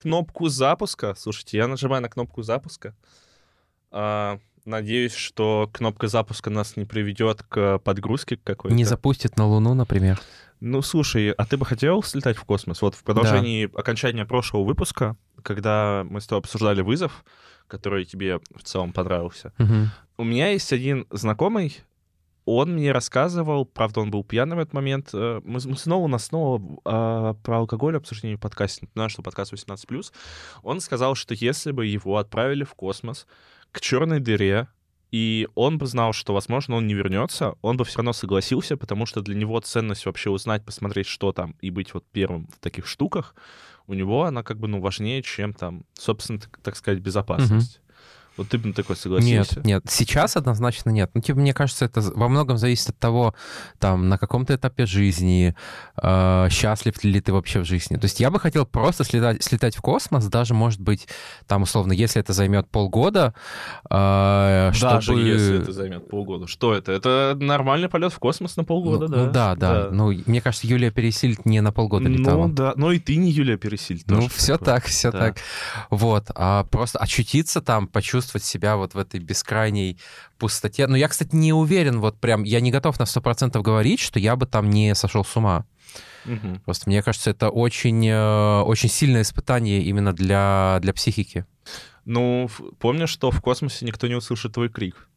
[0.00, 1.14] кнопку запуска.
[1.16, 2.94] Слушайте, я нажимаю на кнопку запуска.
[3.90, 8.74] А, надеюсь, что кнопка запуска нас не приведет к подгрузке какой-то.
[8.74, 10.20] Не запустит на Луну, например.
[10.60, 12.82] Ну, слушай, а ты бы хотел слетать в космос?
[12.82, 13.78] Вот в продолжении да.
[13.78, 17.24] окончания прошлого выпуска, когда мы с тобой обсуждали вызов,
[17.66, 19.88] который тебе в целом понравился, угу.
[20.18, 21.78] у меня есть один знакомый,
[22.44, 25.10] он мне рассказывал, правда, он был пьяный в этот момент.
[25.12, 28.82] э, Мы, мы снова на снова э, про алкоголь обсуждение в подкасте.
[28.82, 30.12] Напоминаю, что подкаст 18+.
[30.62, 33.26] Он сказал, что если бы его отправили в космос
[33.72, 34.68] к черной дыре,
[35.10, 39.06] и он бы знал, что, возможно, он не вернется, он бы все равно согласился, потому
[39.06, 42.86] что для него ценность вообще узнать, посмотреть, что там, и быть вот первым в таких
[42.86, 43.34] штуках,
[43.88, 47.80] у него она как бы, ну, важнее, чем там, собственно, так, сказать, безопасность.
[48.40, 49.56] Вот ты бы на такой согласился?
[49.56, 49.82] Нет, нет.
[49.86, 51.10] Сейчас однозначно нет.
[51.12, 53.34] Ну, типа, мне кажется, это во многом зависит от того,
[53.78, 55.54] там, на каком-то этапе жизни,
[56.02, 57.96] э, счастлив ли ты вообще в жизни.
[57.96, 61.06] То есть я бы хотел просто слетать, слетать в космос, даже, может быть,
[61.46, 63.34] там, условно, если это займет полгода,
[63.90, 65.20] э, Даже чтобы...
[65.20, 66.46] если это займет полгода.
[66.46, 66.92] Что это?
[66.92, 69.24] Это нормальный полет в космос на полгода, ну, да?
[69.26, 69.88] ну, да, да.
[69.90, 72.46] Ну, мне кажется, Юлия Пересильд не на полгода летала.
[72.46, 72.72] Ну, да.
[72.76, 74.76] Ну, и ты не Юлия Пересильд Ну, все такое.
[74.76, 75.18] так, все Да.
[75.18, 75.36] так.
[75.90, 76.30] Вот.
[76.34, 79.98] А просто очутиться там, почувствовать себя вот в этой бескрайней
[80.38, 80.86] пустоте.
[80.86, 84.36] Но я, кстати, не уверен, вот прям, я не готов на 100% говорить, что я
[84.36, 85.64] бы там не сошел с ума.
[86.24, 86.60] Мгм.
[86.60, 91.46] Просто мне кажется, это очень, э, очень сильное испытание именно для, для психики.
[92.04, 95.08] Ну, в- помни, что в космосе никто не услышит твой крик.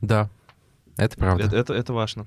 [0.00, 0.30] Да,
[0.96, 1.44] это правда.
[1.44, 2.26] Это, это, это важно.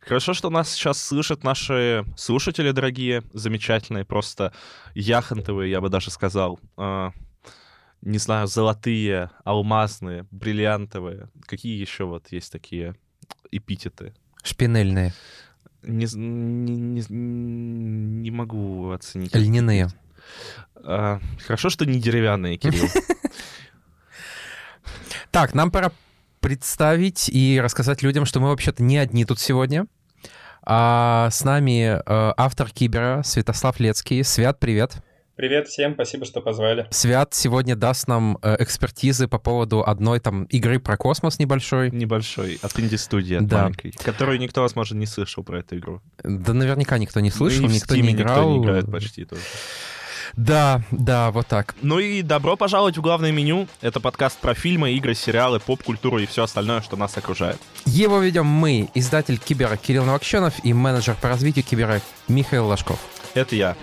[0.00, 4.52] Хорошо, что нас сейчас слышат наши слушатели дорогие, замечательные, просто
[4.94, 6.60] яхонтовые, я бы даже сказал.
[8.04, 11.28] Не знаю, золотые, алмазные, бриллиантовые.
[11.46, 12.94] Какие еще вот есть такие
[13.50, 14.14] эпитеты?
[14.42, 15.14] Шпинельные,
[15.82, 19.34] Не, не, не- не могу оценить.
[19.34, 19.88] льняные.
[20.76, 22.88] А, хорошо, что не деревянные, Кирилл.
[25.30, 25.90] Так, нам пора
[26.40, 29.86] представить и рассказать людям, что мы вообще-то не одни тут сегодня.
[30.62, 32.00] А с нами э,
[32.36, 34.22] автор Кибера Святослав Лецкий.
[34.22, 35.02] Свят, привет.
[35.36, 36.86] Привет всем, спасибо, что позвали.
[36.90, 41.90] Свят сегодня даст нам э, экспертизы по поводу одной там игры про космос небольшой.
[41.90, 43.62] Небольшой, от инди-студии, от Да.
[43.64, 46.00] маленькой, которую никто, возможно, не слышал про эту игру.
[46.22, 48.48] Да наверняка никто не слышал, Ну никто не играл.
[48.48, 49.42] Никто не играет почти тоже.
[50.36, 51.74] Да, да, вот так.
[51.82, 53.66] Ну и добро пожаловать в главное меню.
[53.80, 57.58] Это подкаст про фильмы, игры, сериалы, поп-культуру и все остальное, что нас окружает.
[57.86, 63.00] Его ведем мы, издатель Кибера Кирилл Новокщенов и менеджер по развитию Кибера Михаил Ложков.
[63.34, 63.76] Это я.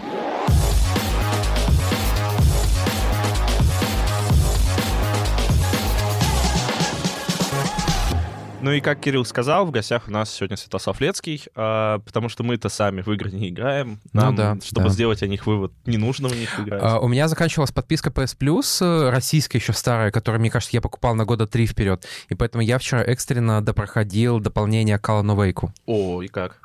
[8.61, 12.43] Ну и как Кирилл сказал, в гостях у нас сегодня Святослав Лецкий, а, потому что
[12.43, 13.99] мы-то сами в игры не играем.
[14.13, 14.93] Ну Нам, да, чтобы да.
[14.93, 16.79] сделать о них вывод, не нужно в них играть.
[16.83, 20.81] А, У меня заканчивалась подписка PS Plus, э, российская еще старая, которую, мне кажется, я
[20.81, 22.05] покупал на года три вперед.
[22.29, 25.69] И поэтому я вчера экстренно допроходил дополнение к Alan Wake.
[25.87, 26.59] О, и как?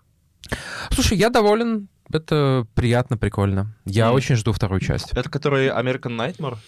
[0.90, 1.88] Слушай, я доволен.
[2.12, 3.74] Это приятно, прикольно.
[3.86, 4.16] Я Мгм.
[4.16, 5.12] очень жду вторую часть.
[5.12, 6.58] Это который American Nightmare?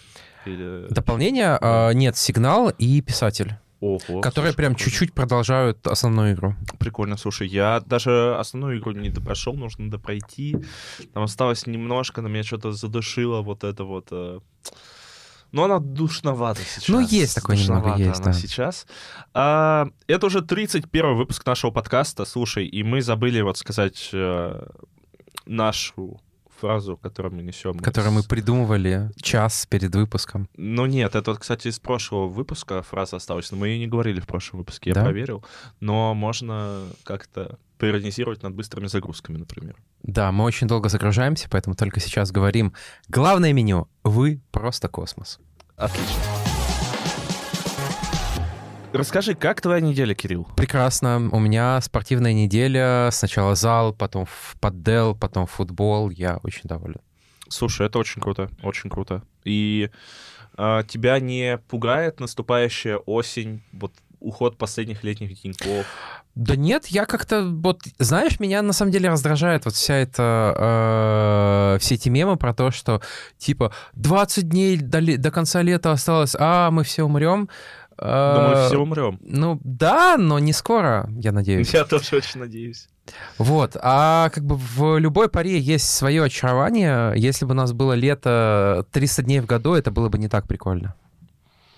[0.45, 0.87] Или...
[0.89, 6.55] Дополнение а, нет, сигнал и писатель, Ого, которые слушай, прям чуть-чуть продолжают основную игру.
[6.79, 10.57] Прикольно, слушай, я даже основную игру не допрошел, нужно допройти.
[11.13, 14.07] Там осталось немножко, но меня что-то задушило вот это вот...
[14.11, 14.39] э,
[15.51, 16.89] Ну, она душновата сейчас.
[16.89, 18.33] Ну, есть такое немного, Душновата есть, она да.
[18.33, 18.87] сейчас.
[19.33, 24.67] А, это уже 31 выпуск нашего подкаста, слушай, и мы забыли вот сказать э,
[25.45, 26.19] нашу
[26.59, 27.79] фразу, которую мы несем.
[27.79, 30.47] Который мы придумывали час перед выпуском.
[30.57, 34.27] Ну нет, это, кстати, из прошлого выпуска фраза осталась, но мы ее не говорили в
[34.27, 35.03] прошлом выпуске, я Да?
[35.03, 35.43] проверил.
[35.79, 39.75] Но можно как-то поиронизировать над быстрыми загрузками, например.
[40.03, 42.73] Да, мы очень долго загружаемся, поэтому только сейчас говорим.
[43.07, 43.87] Главное меню.
[44.03, 45.39] Вы просто космос.
[45.77, 46.38] Отлично.
[48.91, 50.47] Расскажи, как твоя неделя, Кирилл?
[50.57, 51.29] Прекрасно.
[51.31, 53.09] У меня спортивная неделя.
[53.11, 56.09] Сначала зал, потом в паддел, потом футбол.
[56.09, 56.99] Я очень доволен.
[57.49, 59.23] Слушай, это очень круто, очень круто.
[59.43, 59.89] И
[60.55, 65.85] а, тебя не пугает наступающая осень, вот уход последних летних деньков?
[66.35, 71.79] Да нет, я как-то вот, знаешь, меня на самом деле раздражает вот вся эта, э,
[71.79, 73.01] все эти мемы про то, что
[73.37, 77.49] типа 20 дней до, до конца лета осталось, а мы все умрем.
[78.01, 79.19] Э, Думаю, все умрем.
[79.21, 81.73] Ну да, но не скоро, я надеюсь.
[81.73, 82.87] Я тоже очень надеюсь.
[83.37, 87.13] Вот, а как бы в любой паре есть свое очарование.
[87.15, 90.47] Если бы у нас было лето 300 дней в году, это было бы не так
[90.47, 90.93] прикольно.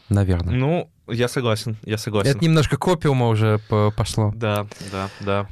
[0.10, 0.54] Наверное.
[0.54, 2.32] Ну, я согласен, я согласен.
[2.32, 4.34] Это немножко копиума уже по- пошло.
[4.36, 5.48] Да, да, да.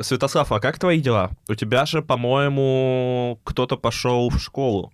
[0.00, 1.30] Святослав, а как твои дела?
[1.48, 4.92] У тебя же, по-моему, кто-то пошел в школу.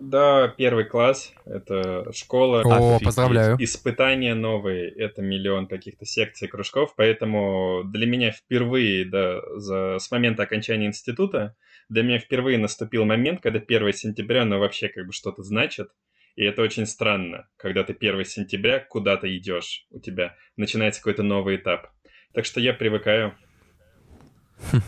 [0.00, 2.62] Да, первый класс, это школа.
[2.64, 3.56] О, поздравляю.
[3.58, 10.42] Испытания новые, это миллион каких-то секций, кружков, поэтому для меня впервые, да, за, с момента
[10.42, 11.54] окончания института,
[11.90, 15.90] для меня впервые наступил момент, когда 1 сентября, ну, вообще как бы что-то значит,
[16.34, 21.56] и это очень странно, когда ты 1 сентября куда-то идешь, у тебя начинается какой-то новый
[21.56, 21.90] этап.
[22.32, 23.34] Так что я привыкаю.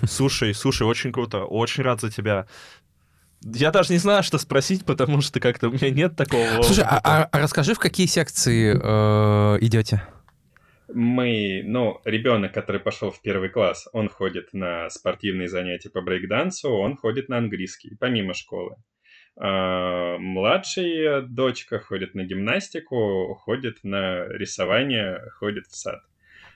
[0.07, 2.47] Слушай, слушай, очень круто, очень рад за тебя.
[3.45, 6.63] Я даже не знаю, что спросить, потому что как-то у меня нет такого.
[6.63, 10.03] Слушай, а, а, а расскажи, в какие секции э, идете?
[10.95, 16.71] Мы, ну, ребенок, который пошел в первый класс, он ходит на спортивные занятия по брейкдансу,
[16.71, 18.77] он ходит на английский, помимо школы.
[19.37, 26.01] А младшая дочка ходит на гимнастику, ходит на рисование, ходит в сад.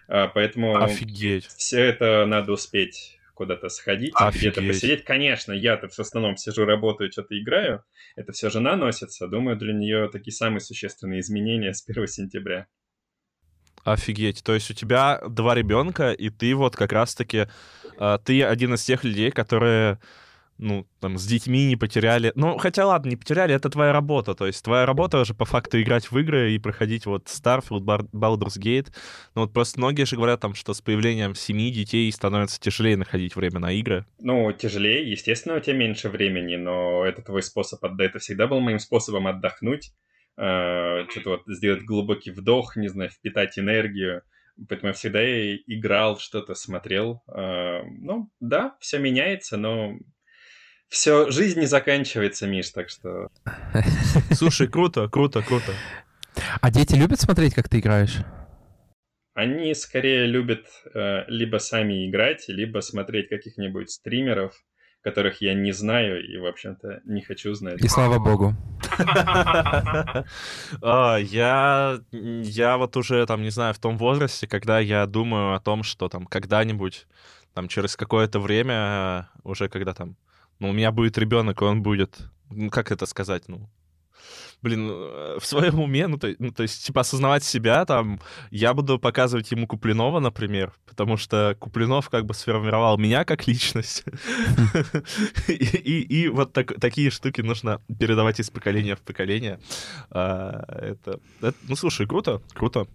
[0.09, 1.47] А, поэтому Офигеть.
[1.47, 5.05] все это надо успеть куда-то сходить, где-то посидеть.
[5.05, 7.85] Конечно, я-то в основном сижу, работаю, что-то играю.
[8.17, 9.29] Это все жена носится.
[9.29, 12.67] Думаю, для нее такие самые существенные изменения с 1 сентября.
[13.85, 14.43] Офигеть.
[14.43, 17.47] То есть у тебя два ребенка, и ты вот как раз-таки...
[18.01, 20.01] Э, ты один из тех людей, которые
[20.59, 22.33] ну, там, с детьми не потеряли.
[22.35, 24.35] Ну, хотя ладно, не потеряли, это твоя работа.
[24.35, 28.59] То есть твоя работа уже по факту играть в игры и проходить вот Starfield, Baldur's
[28.59, 28.89] Gate.
[29.35, 33.37] Ну, вот просто многие же говорят там, что с появлением семьи детей становится тяжелее находить
[33.37, 34.07] время на игры.
[34.19, 38.11] Ну, тяжелее, естественно, у тебя меньше времени, но это твой способ отдать.
[38.11, 39.93] Это всегда был моим способом отдохнуть,
[40.39, 44.23] э, что-то вот сделать глубокий вдох, не знаю, впитать энергию.
[44.69, 47.23] Поэтому я всегда играл, что-то смотрел.
[47.29, 49.99] Э, ну, да, все меняется, но
[50.89, 53.29] все, жизнь не заканчивается, Миш, так что...
[54.33, 55.73] Слушай, круто, круто, круто.
[56.61, 58.19] А дети любят смотреть, как ты играешь?
[59.35, 64.55] Они скорее любят э, либо сами играть, либо смотреть каких-нибудь стримеров,
[65.03, 67.81] которых я не знаю и, в общем-то, не хочу знать.
[67.85, 68.55] И слава богу.
[70.83, 75.61] А, я, я вот уже, там, не знаю, в том возрасте, когда я думаю о
[75.61, 77.07] том, что там когда-нибудь,
[77.55, 80.17] там, через какое-то время, уже когда там
[80.59, 82.19] ну, у меня будет ребенок, и он будет,
[82.51, 83.69] ну, как это сказать, ну,
[84.63, 88.21] блин, э, в своем уме, ну то, ну, то есть, типа, осознавать себя, там,
[88.51, 94.05] я буду показывать ему Куплинова, например, потому что Куплинов как бы сформировал меня как личность.
[95.49, 99.61] И вот такие штуки нужно передавать из поколения в поколение.
[100.11, 101.21] А, это,
[101.69, 102.87] ну, слушай, круто, круто.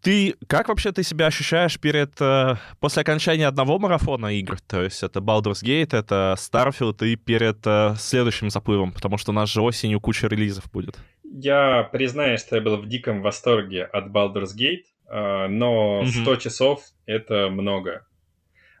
[0.00, 5.02] Ты как вообще ты себя ощущаешь перед э, после окончания одного марафона игр, то есть
[5.02, 9.60] это Baldur's Gate, это Starfield, и перед э, следующим заплывом, потому что у нас же
[9.60, 10.96] осенью куча релизов будет.
[11.22, 16.36] Я признаю, что я был в диком восторге от Baldur's Gate, э, но mm 100
[16.36, 18.06] часов это много.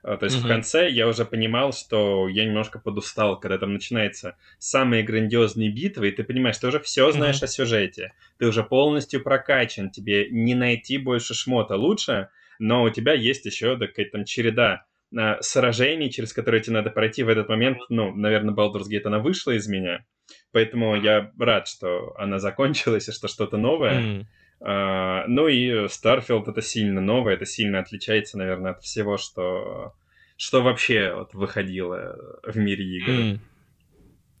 [0.04, 0.44] А, то есть угу.
[0.44, 6.08] в конце я уже понимал, что я немножко подустал, когда там начинаются самые грандиозные битвы,
[6.08, 7.46] и ты понимаешь, ты уже все знаешь угу.
[7.46, 12.28] о сюжете, ты уже полностью прокачан, тебе не найти больше шмота лучше,
[12.58, 14.84] но у тебя есть еще да, какая-то там череда
[15.16, 17.78] а, сражений, через которые тебе надо пройти в этот момент.
[17.88, 20.04] Ну, наверное, Baldur's Gate, она вышла из меня,
[20.52, 24.00] поэтому я рад, что она закончилась и что что-то новое.
[24.00, 24.26] Mm.
[24.64, 29.92] Uh, ну и Starfield это сильно новое, это сильно отличается, наверное, от всего, что,
[30.38, 33.10] что вообще вот выходило в мире игр.
[33.10, 33.38] Mm.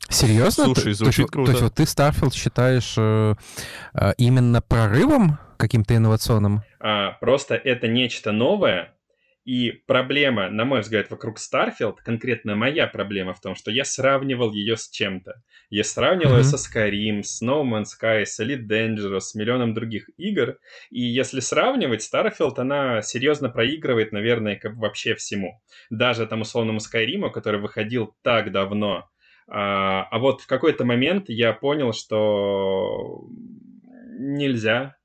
[0.08, 0.64] Серьезно?
[0.64, 1.46] Слушай, звучит то, круто.
[1.46, 3.34] То есть вот ты Starfield считаешь э,
[3.92, 6.62] э, именно прорывом каким-то инновационным?
[6.80, 8.93] А, просто это нечто новое,
[9.44, 14.52] и проблема, на мой взгляд, вокруг Starfield, конкретно моя проблема в том, что я сравнивал
[14.52, 15.42] ее с чем-то.
[15.68, 16.38] Я сравнивал mm-hmm.
[16.38, 20.56] ее со Skyrim, с No Man's Sky, с Elite Dangerous, с миллионом других игр.
[20.90, 25.60] И если сравнивать, Starfield, она серьезно проигрывает, наверное, как вообще всему.
[25.90, 29.10] Даже там условному Skyrim, который выходил так давно.
[29.46, 33.28] А, а вот в какой-то момент я понял, что
[34.18, 34.96] нельзя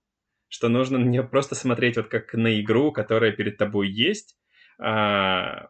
[0.50, 4.36] что нужно на нее просто смотреть вот как на игру, которая перед тобой есть,
[4.79, 5.70] а,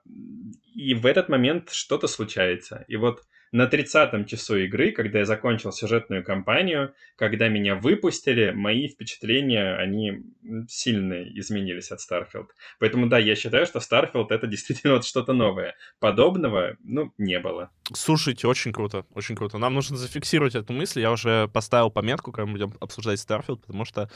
[0.74, 2.86] и в этот момент что-то случается.
[2.88, 8.88] И вот на 30-м часу игры, когда я закончил сюжетную кампанию, когда меня выпустили, мои
[8.88, 10.24] впечатления, они
[10.68, 12.48] сильно изменились от Starfield.
[12.80, 15.76] Поэтому да, я считаю, что Starfield это действительно вот что-то новое.
[16.00, 17.72] Подобного, ну, не было.
[17.94, 19.58] Слушайте, очень круто, очень круто.
[19.58, 21.02] Нам нужно зафиксировать эту мысль.
[21.02, 24.10] Я уже поставил пометку, когда мы будем обсуждать Starfield, потому что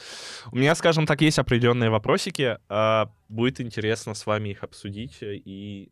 [0.51, 2.57] у меня, скажем так, есть определенные вопросики.
[2.69, 5.17] А будет интересно с вами их обсудить.
[5.21, 5.91] И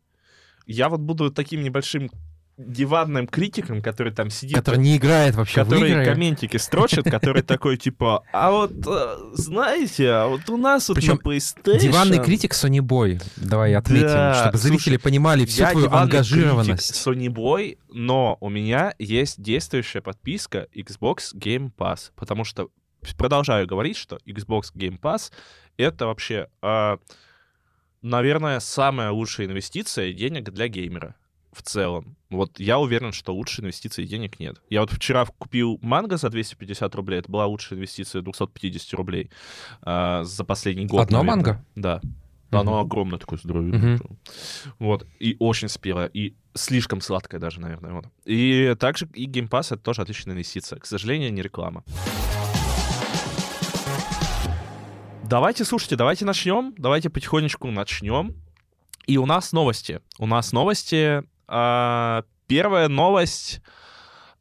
[0.67, 2.09] я вот буду таким небольшим
[2.67, 4.55] диванным критиком, который там сидит.
[4.55, 6.05] Который не играет вообще Который в игры.
[6.05, 11.11] комментики строчит, который такой, типа, а вот, э, знаете, а вот у нас вот на
[11.11, 11.79] PlayStation...
[11.79, 16.91] Диванный критик Sony Boy, давай отметим, чтобы зрители понимали всю твою ангажированность.
[16.91, 22.69] Sony Boy, но у меня есть действующая подписка Xbox Game Pass, потому что
[23.17, 25.31] продолжаю говорить, что Xbox Game Pass
[25.77, 26.99] это вообще, а,
[28.01, 31.15] наверное, самая лучшая инвестиция денег для геймера
[31.51, 32.15] в целом.
[32.29, 34.61] Вот я уверен, что лучшей инвестиции денег нет.
[34.69, 37.19] Я вот вчера купил манго за 250 рублей.
[37.19, 39.29] Это была лучшая инвестиция 250 рублей
[39.81, 41.01] а, за последний год.
[41.01, 41.35] Одно наверное.
[41.35, 41.65] манго?
[41.75, 42.01] Да.
[42.51, 42.59] Мгм.
[42.59, 43.73] Оно огромное такое здоровье.
[43.73, 44.19] Мгм.
[44.79, 45.05] Вот.
[45.19, 46.07] И очень спелое.
[46.07, 47.93] И слишком сладкое даже, наверное.
[47.93, 48.05] Вот.
[48.25, 50.79] И также и Game Pass— это тоже отличная инвестиция.
[50.79, 51.83] К сожалению, не реклама.
[55.23, 56.73] Давайте, слушайте, давайте начнем.
[56.77, 58.35] Давайте потихонечку начнем.
[59.07, 60.01] И у нас новости.
[60.19, 61.23] У нас новости.
[61.53, 63.61] А, первая новость.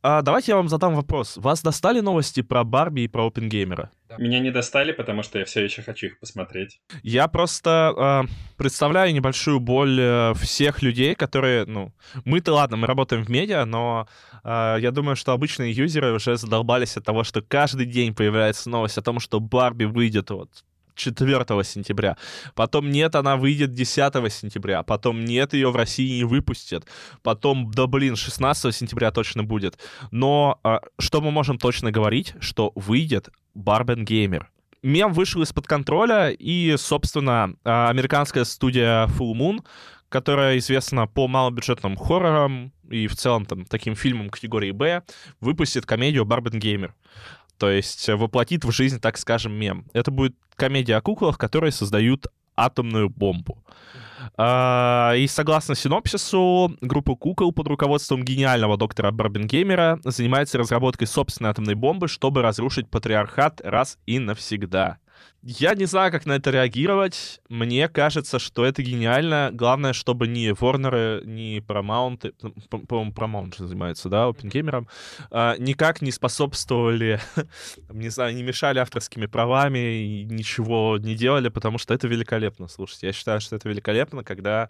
[0.00, 1.36] А, давайте я вам задам вопрос.
[1.36, 3.90] Вас достали новости про Барби и про Опенгеймера?
[4.16, 6.80] Меня не достали, потому что я все еще хочу их посмотреть.
[7.02, 11.92] Я просто э, представляю небольшую боль э, всех людей, которые, ну,
[12.24, 14.06] мы-то ладно, мы работаем в медиа, но
[14.44, 18.98] э, я думаю, что обычные юзеры уже задолбались от того, что каждый день появляется новость
[18.98, 22.16] о том, что Барби выйдет вот 4 сентября.
[22.54, 24.82] Потом нет, она выйдет 10 сентября.
[24.82, 26.86] Потом нет, ее в России не выпустят.
[27.22, 29.78] Потом, да блин, 16 сентября точно будет.
[30.10, 32.34] Но а, что мы можем точно говорить?
[32.40, 34.50] Что выйдет Барбен Геймер.
[34.82, 39.60] Мем вышел из-под контроля, и, собственно, а, американская студия Full Moon,
[40.08, 45.02] которая известна по малобюджетным хоррорам и в целом там таким фильмам категории Б,
[45.40, 46.94] выпустит комедию Барбен Геймер.
[47.60, 49.84] То есть э, воплотит в жизнь, так скажем, мем.
[49.92, 52.26] Это будет комедия о куклах, которые создают
[52.56, 53.62] атомную бомбу.
[54.38, 61.74] А, И согласно синопсису, группа кукол под руководством гениального доктора Барбенгеймера занимается разработкой собственной атомной
[61.74, 64.96] бомбы, чтобы разрушить патриархат раз и навсегда.
[65.42, 67.40] Я не знаю, как на это реагировать.
[67.48, 69.50] Мне кажется, что это гениально.
[69.52, 72.34] Главное, чтобы ни Ворнеры, ни Paramount,
[72.68, 74.86] по- по-моему, Paramount занимается, да, опенгеймером,
[75.30, 77.20] а, никак не способствовали,
[77.88, 82.68] не знаю, не мешали авторскими правами и ничего не делали, потому что это великолепно.
[82.68, 84.68] Слушайте, я считаю, что это великолепно, когда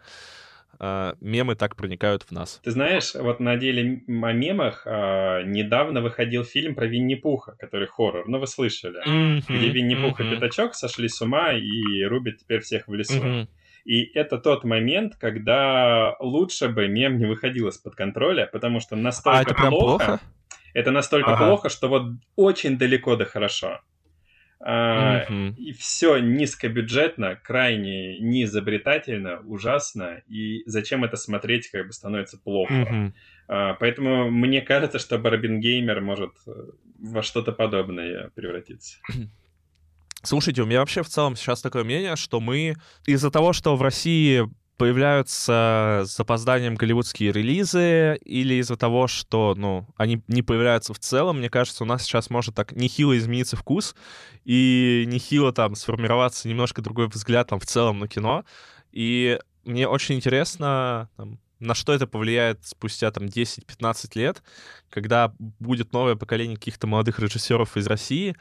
[0.79, 2.61] а, мемы так проникают в нас.
[2.63, 8.29] Ты знаешь, вот на деле о мемах а, недавно выходил фильм про Винни-Пуха, который хоррор.
[8.29, 9.03] Ну, вы слышали.
[9.49, 10.35] Где Винни-Пух и Мгм.
[10.35, 13.25] Пятачок сошли с ума и рубят теперь всех в лесу.
[13.25, 13.49] Мгм.
[13.85, 19.39] И это тот момент, когда лучше бы мем не выходил из-под контроля, потому что настолько
[19.39, 20.21] А это прям плохо?
[20.75, 21.47] Это настолько Ага.
[21.47, 22.03] плохо, что вот
[22.37, 23.81] очень далеко до хорошо.
[24.63, 25.55] А, Мгм.
[25.55, 30.23] И все низкобюджетно, крайне неизобретательно, ужасно.
[30.29, 32.75] И зачем это смотреть, как бы становится плохо.
[32.75, 33.15] Мгм.
[33.49, 36.51] А, Поэтому мне кажется, что Барбин Геймер может э,
[36.99, 38.99] во что-то подобное превратиться.
[40.23, 42.75] Слушайте, у меня вообще в целом сейчас такое мнение, что мы
[43.07, 44.47] из-за того, что в России
[44.81, 51.37] появляются с запозданием голливудские релизы, или из-за того, что, ну, они не появляются в целом,
[51.37, 53.95] мне кажется, у нас сейчас может так нехило измениться вкус,
[54.47, 58.47] и нехило там сформироваться немножко другой взгляд там в целом на кино.
[58.91, 64.43] И мне очень интересно, там, на что это повлияет спустя там 10-15 лет,
[64.89, 68.35] когда будет новое поколение каких-то молодых режиссеров из России,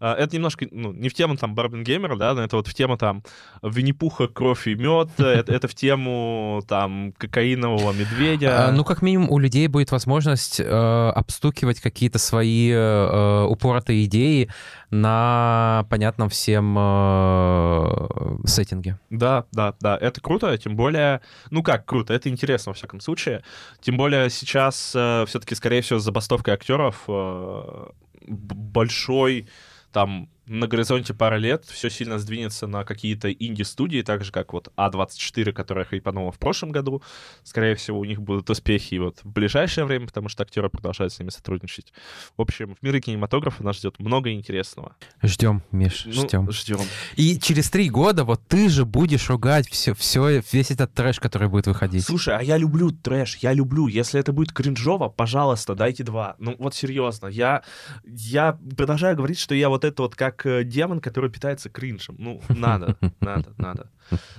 [0.00, 2.96] Это немножко, ну, не в тему там Барбин Геймера, да, но это вот в тему
[2.96, 3.24] там
[3.62, 8.68] Винни-Пуха, кровь и мед, это, это в тему там кокаинового медведя.
[8.68, 14.48] А, Ну, как минимум, у людей будет возможность э, обстукивать какие-то свои э, упоротые идеи
[14.90, 18.98] на понятном всем э, сеттинге.
[19.10, 23.42] Да, да, да, это круто, тем более, ну как круто, это интересно во всяком случае,
[23.80, 27.86] тем более сейчас все-таки, скорее всего, с забастовкой актеров э,
[28.28, 29.48] большой
[29.92, 34.72] там на горизонте пары лет все сильно сдвинется на какие-то инди-студии, так же, как вот
[34.76, 37.02] А24, которая хайпанула в прошлом году.
[37.44, 41.12] Скорее всего, у них будут успехи и вот в ближайшее время, потому что актеры продолжают
[41.12, 41.92] с ними сотрудничать.
[42.36, 44.96] В общем, в мире кинематографа нас ждет много интересного.
[45.22, 46.50] Ждем, Миш, Ну, ждем.
[46.50, 46.80] ждем.
[47.16, 51.48] И через три года вот ты же будешь ругать все, все, весь этот трэш, который
[51.48, 52.04] будет выходить.
[52.04, 53.86] Слушай, а я люблю трэш, я люблю.
[53.86, 56.36] Если это будет кринжово, пожалуйста, дайте два.
[56.38, 57.62] Ну вот серьезно, я,
[58.04, 62.16] я продолжаю говорить, что я вот это вот как э, демон, который питается кринжем.
[62.18, 63.90] Ну, надо, надо, надо.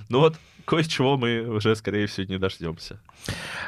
[0.08, 3.00] Ну вот, кое-чего мы уже, скорее всего, не дождемся.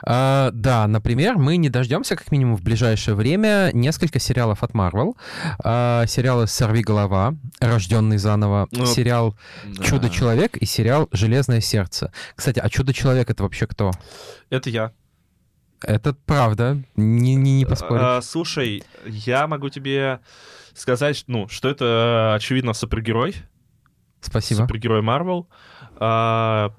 [0.02, 5.16] А, да, например, мы не дождемся, как минимум, в ближайшее время несколько сериалов от Marvel.
[5.62, 9.84] А, сериалы «Сорви голова», «Рожденный заново», Ну, сериал Да.
[9.84, 12.12] «Чудо-человек» и сериал «Железное сердце».
[12.34, 13.92] Кстати, а «Чудо-человек»— это вообще кто?
[14.50, 14.92] Это я.
[15.84, 18.02] Это правда, не, не, не поспоришь.
[18.04, 20.20] А, слушай, я могу тебе
[20.74, 23.34] сказать, ну, что это, очевидно, супергерой.
[24.20, 24.62] Спасибо.
[24.62, 25.48] Супергерой Марвел.
[25.96, 26.72] А,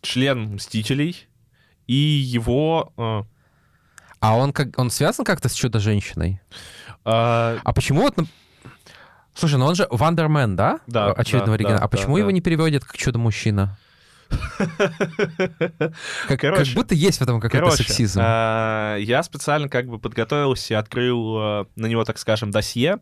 [0.00, 1.26] член Мстителей.
[1.86, 2.92] И его...
[2.96, 3.24] а,
[4.20, 6.40] А он как он связан как-то с Чудо-женщиной?
[7.04, 8.14] а, А почему вот...
[9.34, 10.78] Слушай, ну он же Вандермен, да?
[10.86, 11.78] Да, Очевидно, да, в оригинале.
[11.80, 12.32] да, а почему да, его да.
[12.34, 13.76] не переводят как Чудо-мужчина?
[14.58, 14.68] Как,
[16.28, 18.20] как Короче, будто есть в этом какой-то Короче, сексизм.
[18.22, 22.98] а, я специально как бы подготовился, открыл а, на него, так скажем, досье,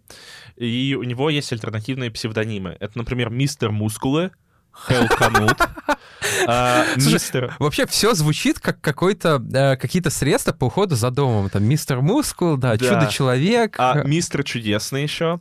[0.56, 2.76] и у него есть альтернативные псевдонимы.
[2.80, 4.30] Это, например, Мистер Мускулы,
[4.86, 5.58] Хелл Канут,
[6.94, 7.56] Слушай, Мистер...
[7.58, 11.48] Вообще все звучит как какой-то э, какие-то средства по уходу за домом.
[11.50, 13.76] Там мистер Мускул, да, чудо-человек.
[13.78, 15.40] А Мистер Чудесный еще.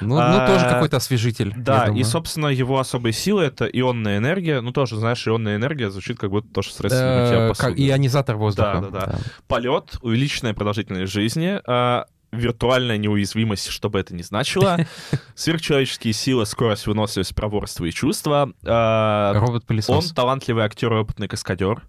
[0.00, 1.54] ну, ну, а, тоже какой-то освежитель.
[1.56, 4.60] Да, и, собственно, его особые силы— это ионная энергия.
[4.60, 7.68] Ну, тоже, знаешь, ионная энергия звучит как будто тоже средство для мытья Э, посуды.
[7.68, 8.80] как ионизатор воздуха.
[8.90, 9.18] Да, да, да.
[9.46, 14.78] Полет, увеличенная продолжительность жизни, а, виртуальная неуязвимость, что бы это ни значило,
[15.34, 18.52] сверхчеловеческие силы, скорость, выносливость, проворство и чувства.
[18.64, 20.12] а, Он Робот-пылесос.
[20.12, 21.82] талантливый актер и опытный каскадер.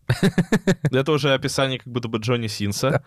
[0.92, 3.04] Это уже описание как будто бы Джонни Синса.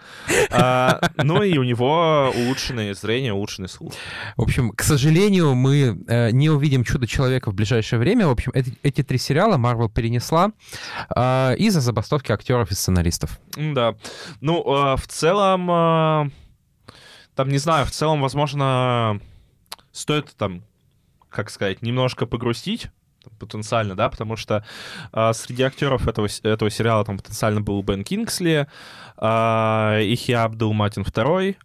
[0.51, 3.93] А, Ну и у него улучшенное зрение, улучшенный слух.
[4.37, 8.27] В общем, к сожалению, мы э, не увидим Чудо-человека в ближайшее время.
[8.27, 10.53] В общем, эти, три сериала Marvel перенесла
[11.15, 13.39] э, из-за забастовки актеров и сценаристов.
[13.57, 13.95] Да.
[14.41, 16.29] Ну, а, в целом, а,
[17.35, 19.21] там, не знаю, в целом, возможно,
[19.93, 20.63] стоит там,
[21.29, 22.89] как сказать, немножко погрустить
[23.39, 24.65] потенциально, да, потому что
[25.13, 28.69] а, среди актеров этого, этого сериала там потенциально был Бен Кингсли,
[29.17, 31.57] а, Ихия Абдул Матин II,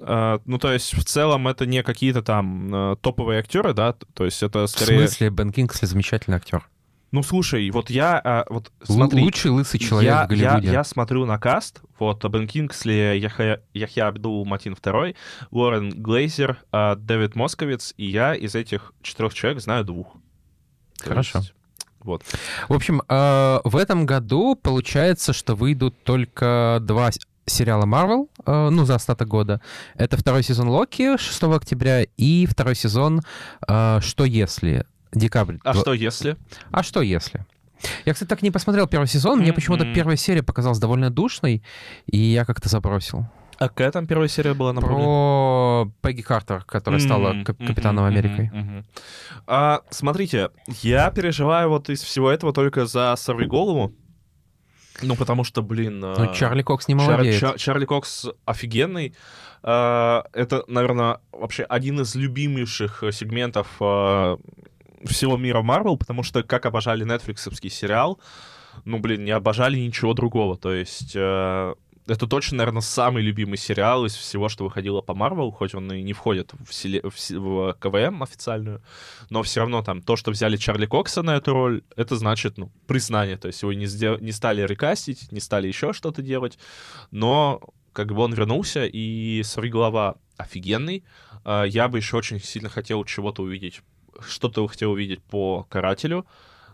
[0.00, 4.24] а, ну, то есть, в целом, это не какие-то там а, топовые актеры, да, то
[4.24, 4.98] есть это В скорее...
[4.98, 6.68] смысле, Бен Кингсли замечательный актер.
[7.14, 10.66] Ну, слушай, вот я, а, вот смотри, Лучший лысый человек я, в Голливуде.
[10.66, 15.14] Я, я смотрю на каст, вот Бен Кингсли, Яхя, Яхья Абдул Матин II,
[15.52, 20.08] Лорен Глейзер, а, Дэвид Московиц, и я из этих четырех человек знаю двух.
[20.98, 21.38] Хорошо.
[21.38, 21.54] есть,
[22.00, 22.24] вот.
[22.68, 27.10] В общем, э, в этом году получается, что выйдут только два
[27.46, 29.60] сериала Marvel, э, ну, за остаток года.
[29.94, 33.20] Это второй сезон Локи 6 октября и второй сезон
[33.68, 35.56] э, «Что если?» Декабрь.
[35.64, 36.36] А что если?
[36.70, 37.46] А что если?
[38.04, 39.40] Я, кстати, так не посмотрел первый сезон.
[39.40, 41.62] Мне почему-то первая серия показалась довольно душной,
[42.06, 43.26] и я как-то забросил.
[43.58, 44.96] А какая там первая серия была, напомню?
[44.96, 48.50] Про Пегги Картер, которая стала кап- капитаном мгм, Америкой.
[49.46, 50.50] А, смотрите,
[50.82, 53.92] я переживаю вот из всего этого только за «Сорвиголову».
[55.02, 56.00] Ну, потому что, блин...
[56.00, 57.40] Ну, а, Чарли Кокс не Чар- молодеет.
[57.42, 59.14] Чар- Чарли Кокс офигенный.
[59.62, 63.68] А, Это, наверное, вообще один из любимейших сегментов
[65.04, 68.18] всего мира Марвел, потому что как обожали нетфликсовский сериал,
[68.84, 70.56] ну, блин, не обожали ничего другого.
[70.56, 71.74] То есть э,
[72.06, 76.02] это точно, наверное, самый любимый сериал из всего, что выходило по Марвел, хоть он и
[76.02, 78.82] не входит в, селе- в в КВМ официальную,
[79.30, 82.70] но все равно там то, что взяли Чарли Кокса на эту роль, это значит, ну,
[82.86, 83.36] признание.
[83.36, 86.58] То есть его не, сдел- не стали рекастить, не стали еще что-то делать,
[87.10, 87.60] но
[87.92, 91.04] как бы он вернулся, и «Сорвиголова» офигенный.
[91.44, 93.82] А, Я бы еще очень сильно хотел чего-то увидеть,
[94.26, 96.26] что-то хотел увидеть по «Карателю»,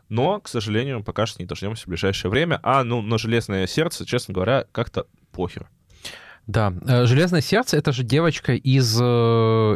[0.08, 2.58] но, к сожалению, пока что не дождемся в ближайшее время.
[2.62, 5.68] А, ну, на «Железное сердце», честно говоря, как-то похер.
[6.46, 9.04] Да, э, Железное сердце это же девочка из э,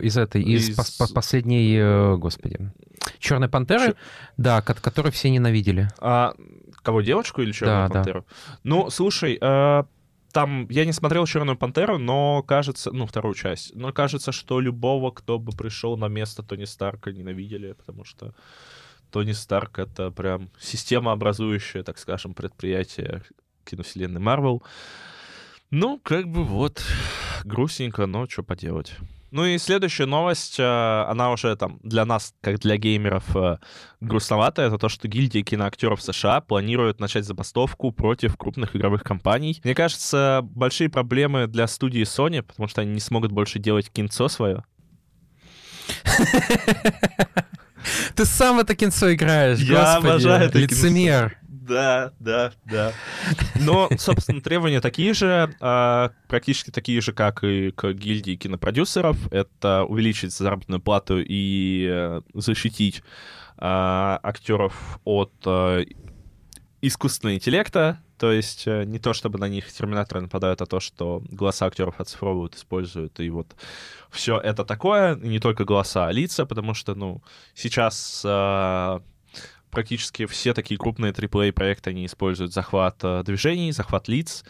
[0.03, 2.73] из этой из, Из- пос- пос- последней, э, господи,
[3.21, 3.95] Черной пантеры, Чё-
[4.39, 5.89] да, ко- которую все ненавидели.
[6.01, 6.35] А
[6.83, 7.95] кого, девочку или Черную Да, да.
[7.95, 8.27] пантеру?
[8.65, 9.85] Ну, слушай, э,
[10.35, 15.13] там я не смотрел Черную пантеру, но кажется, ну, вторую часть, но кажется, что любого,
[15.13, 18.35] кто бы пришел на место Тони Старка, ненавидели, потому что
[19.13, 23.23] Тони Старк это прям системообразующее, так скажем, предприятие
[23.65, 24.65] киновселенной Марвел.
[25.71, 26.83] Ну, как бы вот,
[27.45, 28.97] грустненько, но что поделать.
[29.35, 33.59] Ну и следующая новость, э, она уже там для нас, как для геймеров, э,
[34.01, 34.69] грустноватая.
[34.69, 39.61] Это то, что гильдия киноактеров США планирует начать забастовку против крупных игровых компаний.
[39.65, 44.29] Мне кажется, большие проблемы для студии Sony, потому что они не смогут больше делать кинцо
[44.29, 44.63] свое.
[48.15, 51.37] Ты сам это кинцо играешь, Я господи, обожаю это лицемер.
[51.67, 52.93] Да, да, да.
[53.59, 59.17] Но, собственно, требования такие же, а, практически такие же, как и к гильдии кинопродюсеров.
[59.33, 63.03] Это увеличить заработную плату и э, защитить
[63.57, 65.87] а, актеров от э,
[66.83, 67.99] искусственного интеллекта.
[68.19, 71.99] То есть э, не то, чтобы на них терминаторы нападают, а то, что голоса актеров
[71.99, 73.19] оцифровывают, используют.
[73.21, 73.57] И вот
[74.11, 77.23] все это такое, и не только голоса, а лица, потому что, ну,
[77.55, 79.01] сейчас э,
[79.75, 84.45] практически все такие крупные AAA проекты, они используют захват э, движений, захват лиц.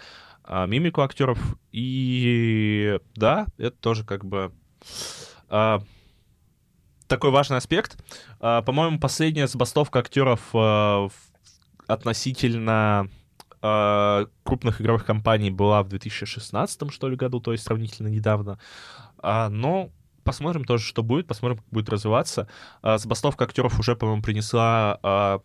[0.44, 1.38] а, мимику актеров.
[1.72, 4.52] И да, это тоже как бы
[5.48, 5.82] а,
[7.08, 7.96] такой важный аспект.
[8.38, 10.54] По-моему, последняя забастовка актеров
[11.87, 13.08] относительно
[14.42, 18.58] крупных игровых компаний была в 2016 что ли году, то есть сравнительно недавно.
[19.18, 19.90] А, но
[20.24, 22.48] посмотрим тоже, что будет, посмотрим, как будет развиваться.
[22.82, 25.40] А, забастовка актеров уже, по-моему, принесла а,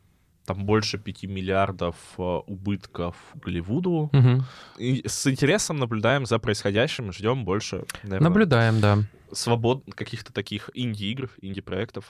[0.50, 4.10] там больше 5 миллиардов э, убытков Голливуду.
[4.12, 4.46] Мгм.
[4.80, 8.98] И с интересом наблюдаем за происходящим, ждем больше, наверное, Наблюдаем, да.
[9.32, 12.10] свобод каких-то таких инди-игр, инди-проектов.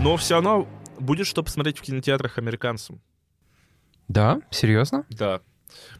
[0.00, 0.66] Но все равно
[0.98, 3.02] будет что посмотреть в кинотеатрах американцам.
[4.08, 5.04] Да, серьезно?
[5.10, 5.42] Да.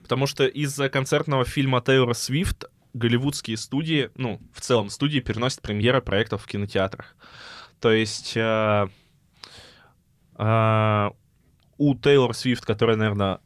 [0.00, 2.64] Потому что из-за концертного фильма Тейлор Свифт
[2.96, 7.16] голливудские студии, ну, в целом студии переносят премьеры проектов в кинотеатрах.
[7.80, 8.86] То есть э,
[10.38, 11.10] э,
[11.78, 13.40] у Тейлор Свифт, которая, наверное,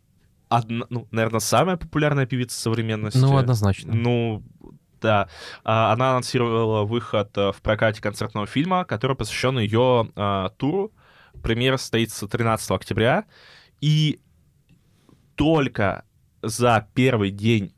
[0.48, 3.18] одна, ну, наверное, самая популярная певица современности.
[3.18, 3.92] Ну, однозначно.
[3.92, 4.44] Ну,
[5.00, 5.28] да.
[5.64, 10.92] А, Она анонсировала выход э, в прокате концертного фильма, который посвящен ее э, туру.
[11.42, 13.24] Премьера состоится 13 октября.
[13.80, 14.20] И
[15.36, 16.04] только
[16.42, 17.74] за первый день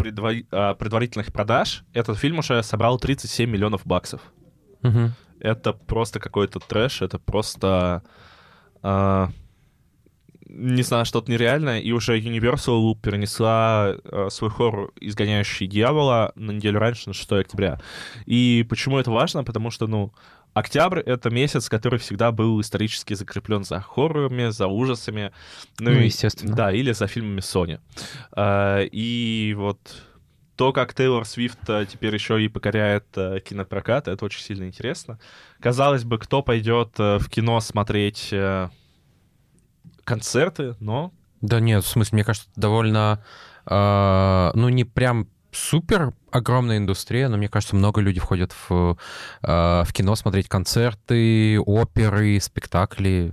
[0.00, 4.20] предва- а, предварительных продаж этот фильм уже собрал 37 миллионов баксов.
[4.82, 5.14] Мгм.
[5.40, 8.02] Это просто какой-то трэш, это просто...
[8.82, 9.30] а,
[10.52, 16.80] не знаю, что-то нереальное, и уже Universal перенесла а, свой хоррор «Изгоняющий дьявола» на неделю
[16.80, 17.80] раньше, на 6 октября.
[18.26, 19.44] И почему это важно?
[19.44, 20.12] Потому что, ну,
[20.54, 25.32] октябрь— это месяц, который всегда был исторически закреплен за хоррорами, за ужасами.
[25.78, 26.54] Ну, и- естественно.
[26.54, 27.80] Да, или за фильмами Sony.
[28.32, 29.78] А, И вот
[30.56, 35.18] то, как Тейлор Свифт а, теперь еще и покоряет а, кинопрокат, это очень сильно интересно.
[35.60, 38.70] Казалось бы, кто пойдет а, в кино смотреть а,
[40.04, 43.24] концерты, но Да нет, в смысле, мне кажется, довольно,
[43.66, 48.96] э, ну, не прям супер огромная индустрия, но мне кажется, много людей входят в,
[49.42, 53.32] э, в кино смотреть концерты, оперы, спектакли.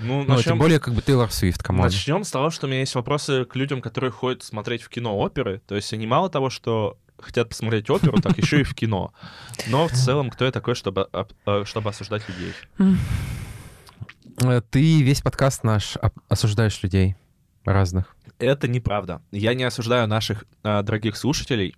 [0.00, 1.86] ну, Ну, начнем, тем более, как бы Тейлор Свифт, come on.
[1.86, 5.18] начнем с того, что у меня есть вопросы к людям, которые ходят смотреть в кино
[5.18, 5.60] оперы.
[5.66, 9.12] То есть они мало того, что хотят посмотреть оперу, так еще и в кино.
[9.68, 12.52] Но в целом, кто я такой, чтобы, об- чтобы осуждать людей?
[14.44, 15.96] Э, Ты весь подкаст наш
[16.28, 17.16] осуждаешь людей
[17.64, 18.15] разных.
[18.38, 19.22] Это неправда.
[19.30, 21.74] Я не осуждаю наших а, дорогих слушателей,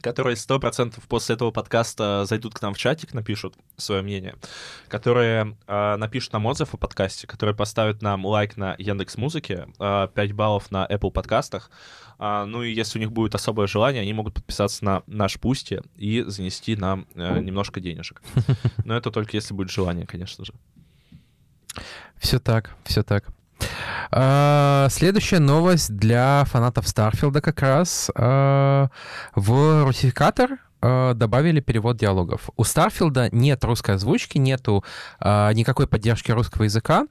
[0.00, 4.36] которые сто процентов после этого подкаста зайдут к нам в чатик, напишут свое мнение,
[4.88, 10.32] которые а, напишут нам отзыв о подкасте, которые поставят нам лайк на Яндекс Музыке, 5
[10.32, 11.70] баллов на Apple подкастах.
[12.18, 15.80] А, ну и если у них будет особое желание, они могут подписаться на наш Пусти
[15.96, 18.22] и занести нам э, немножко денежек.
[18.84, 20.54] Но это только если будет желание, конечно же.
[22.16, 23.28] Все так, все так.
[24.10, 28.10] А, Следующая новость для фанатов Старфилда как раз.
[28.14, 28.88] А,
[29.34, 32.50] В русификатор а, добавили перевод диалогов.
[32.56, 34.84] У Старфилда нет русской озвучки, нету
[35.18, 37.06] а, никакой поддержки русского языка,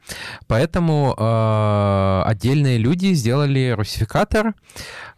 [0.47, 4.53] поэтому а, отдельные люди сделали русификатор,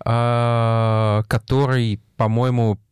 [0.03, 2.86] а, который, по-моему, э,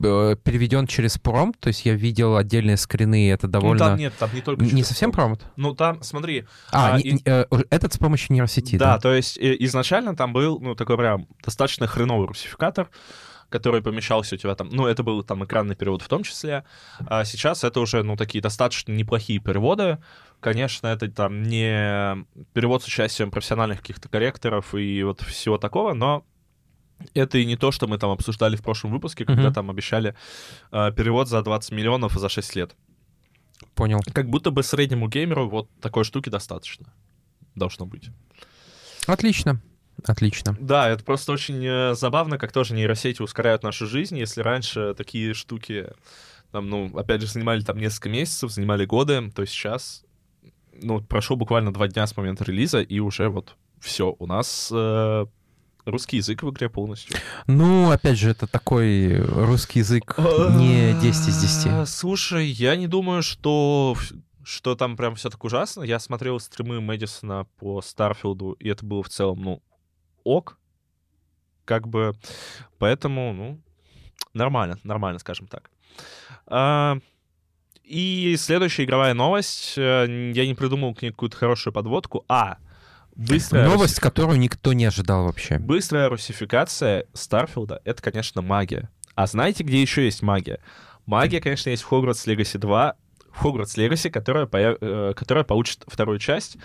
[0.00, 3.78] переведен через пром, то есть я видел отдельные скрины, это Ну, довольно...
[3.78, 4.64] там нет, там не только...
[4.64, 5.36] Не совсем пром.
[5.36, 5.46] промпт?
[5.56, 8.98] Ну, там, смотри, А, А, не- и- э, этот с помощью нейросети, Да, да?
[9.00, 12.88] то есть э, изначально там был, ну, такой прям достаточно хреновый русификатор,
[13.50, 16.64] который помещался у тебя там, ну, это был там экранный перевод в том числе,
[17.06, 19.98] а сейчас это уже, ну, такие достаточно неплохие переводы,
[20.38, 26.24] конечно, это там не перевод с участием профессиональных каких-то корректоров и вот всего такого, но
[27.14, 29.52] это и не то, что мы там обсуждали в прошлом выпуске, когда Мгм.
[29.54, 30.14] там обещали
[30.72, 32.76] э, перевод за 20 миллионов за 6 лет.
[33.74, 34.00] Понял.
[34.12, 36.92] Как будто бы среднему геймеру вот такой штуки достаточно.
[37.54, 38.10] Должно быть.
[39.06, 39.60] Отлично.
[40.04, 40.56] Отлично.
[40.58, 44.16] Да, это просто очень э, забавно, как тоже нейросети ускоряют нашу жизнь.
[44.18, 45.88] Если раньше такие штуки,
[46.52, 50.04] там, ну, опять же, занимали там несколько месяцев, занимали годы, то сейчас,
[50.72, 55.26] ну, прошло буквально два дня с момента релиза, и уже вот все, у нас э,
[55.90, 57.16] русский язык в игре полностью.
[57.46, 61.66] Ну, опять же, это такой русский язык не 10 из 10.
[61.68, 63.96] А, Слушай, я не думаю, что
[64.42, 65.82] что там прям все так ужасно.
[65.82, 69.62] Я смотрел стримы Мэдисона по Старфилду, и это было в целом, ну,
[70.24, 70.58] ок.
[71.64, 72.14] Как бы,
[72.78, 73.60] поэтому, ну,
[74.34, 75.70] нормально, нормально, скажем так.
[76.46, 76.98] А,
[77.84, 79.74] и следующая игровая новость.
[79.76, 82.24] э, Я не придумал к ней какую-то хорошую подводку.
[82.28, 82.56] А,
[83.16, 85.58] быстрая Новость, которую никто не ожидал вообще.
[85.58, 88.90] Быстрая русификация Старфилда— это, конечно, магия.
[89.14, 90.60] А знаете, где еще есть магия?
[91.06, 92.94] Магия, конечно, есть в Hogwarts Legacy 2.
[93.32, 94.76] в Hogwarts Legacy, которая, появ...
[94.80, 96.56] Э, которая получит вторую часть.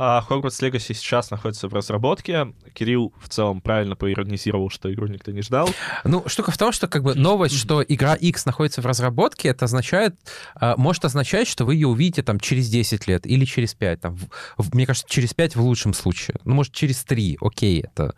[0.00, 2.54] А Hogwarts Legacy сейчас находится в разработке.
[2.72, 5.68] Кирилл в целом правильно поиронизировал, что игру никто не ждал.
[6.04, 9.64] Ну, штука в том, что как бы новость, что игра X находится в разработке, это
[9.64, 10.14] означает,
[10.54, 14.00] а, может означать, что вы ее увидите там через 10 лет или через 5.
[14.00, 14.16] Там,
[14.56, 16.36] в, мне кажется, через 5 в лучшем случае.
[16.44, 18.14] Ну, может, через 3, окей, это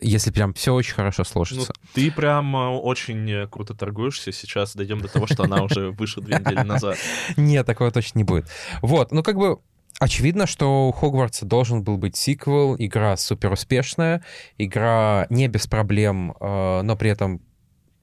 [0.00, 1.72] если прям все очень хорошо сложится.
[1.74, 4.32] Ну, ты прям э, очень э, круто торгуешься.
[4.32, 6.98] Сейчас дойдем до того, что она уже вышла две недели назад.
[7.38, 8.48] Нет, такого точно не будет.
[8.82, 9.60] Вот, ну как бы
[10.02, 14.24] Очевидно, что у Хогвартса должен был быть сиквел, игра супер успешная,
[14.58, 17.40] игра не без проблем, э, но при этом,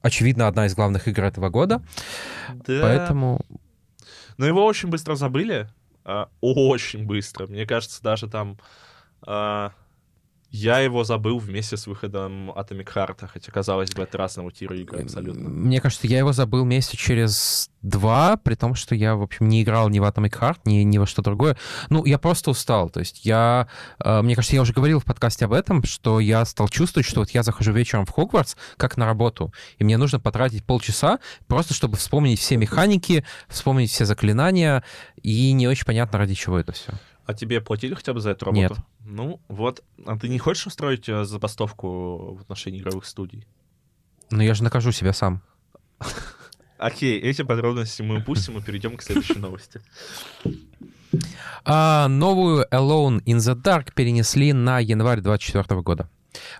[0.00, 1.82] очевидно, одна из главных игр этого года.
[2.54, 2.80] Да.
[2.80, 3.40] Поэтому...
[4.38, 5.68] Но его очень быстро забыли.
[6.02, 7.46] А, очень быстро.
[7.48, 8.58] Мне кажется, даже там
[9.20, 9.72] а,
[10.50, 15.02] я его забыл вместе с выходом Atomic Heart, хотя, казалось бы, это разного тира игры
[15.02, 15.48] абсолютно.
[15.48, 19.62] Мне кажется, я его забыл месяца через два, при том, что я, в общем, не
[19.62, 21.56] играл ни в Atomic Heart, ни, ни во что другое.
[21.88, 22.90] Ну, я просто устал.
[22.90, 23.68] То есть я...
[24.02, 27.20] Э, мне кажется, я уже говорил в подкасте об этом, что я стал чувствовать, что
[27.20, 31.74] вот я захожу вечером в Хогвартс, как на работу, и мне нужно потратить полчаса просто,
[31.74, 34.82] чтобы вспомнить все механики, вспомнить все заклинания,
[35.22, 36.92] и не очень понятно, ради чего это все.
[37.30, 38.74] А тебе платили хотя бы за эту работу?
[38.74, 38.78] Нет.
[39.04, 39.84] Ну, вот.
[40.04, 43.46] А ты не хочешь устроить э, забастовку в отношении игровых студий?
[44.30, 45.42] Ну, я же накажу себя сам.
[46.78, 49.80] Окей, эти подробности мы упустим и перейдем к следующей новости.
[51.64, 56.10] А, новую Alone in the Dark перенесли на январь 2024 года.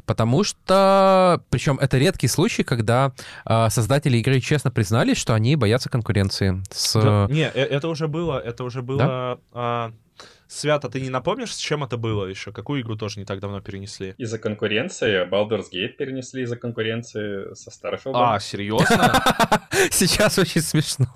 [0.06, 3.12] Потому что, причем это редкий случай, когда
[3.44, 6.92] э, создатели игры честно признались, что они боятся конкуренции с.
[6.94, 9.38] Да, не, э, это уже было, это уже было.
[9.52, 9.92] Да?
[10.50, 12.50] Свято, ты не напомнишь, с чем это было еще?
[12.50, 14.16] Какую игру тоже не так давно перенесли?
[14.18, 15.24] Из-за конкуренции.
[15.24, 18.10] Baldur's Gate перенесли из-за конкуренции со Starfield.
[18.14, 19.22] А, серьезно?
[19.92, 21.06] Сейчас очень смешно.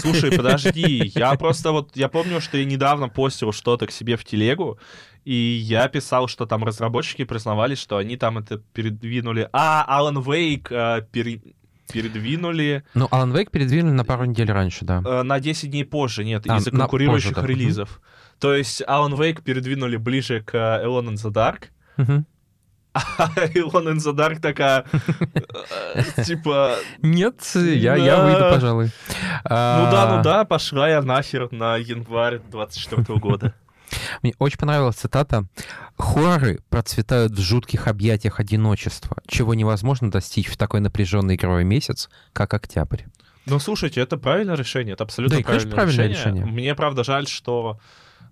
[0.00, 4.24] Слушай, подожди, я просто вот, я помню, что я недавно постил что-то к себе в
[4.24, 4.80] телегу,
[5.24, 9.48] и я писал, что там разработчики признавались, что они там это передвинули.
[9.52, 11.40] А, Alan Wake э, пере
[11.92, 12.84] передвинули...
[12.94, 15.02] Ну, Alan Wake передвинули на пару недель раньше, да.
[15.04, 17.52] Э, на 10 дней позже, нет, а, из-за конкурирующих позже, да.
[17.52, 18.00] релизов.
[18.38, 21.64] То есть Alan Wake передвинули ближе к Alone in the Dark.
[23.18, 24.86] А Alone in the Dark такая,
[25.94, 26.76] э, типа...
[27.02, 28.86] Нет, я, я выйду, пожалуй.
[29.44, 33.54] Ну да, ну да, пошла я нахер на январь 24 года.
[34.22, 35.46] Мне очень понравилась цитата.
[35.96, 42.54] «Хорроры процветают в жутких объятиях одиночества, чего невозможно достичь в такой напряженный игровой месяц, как
[42.54, 43.02] октябрь».
[43.46, 46.42] Ну, слушайте, это правильное решение, это абсолютно да, правильное, правильное решение.
[46.42, 46.46] решение.
[46.46, 47.78] Мне, правда, жаль, что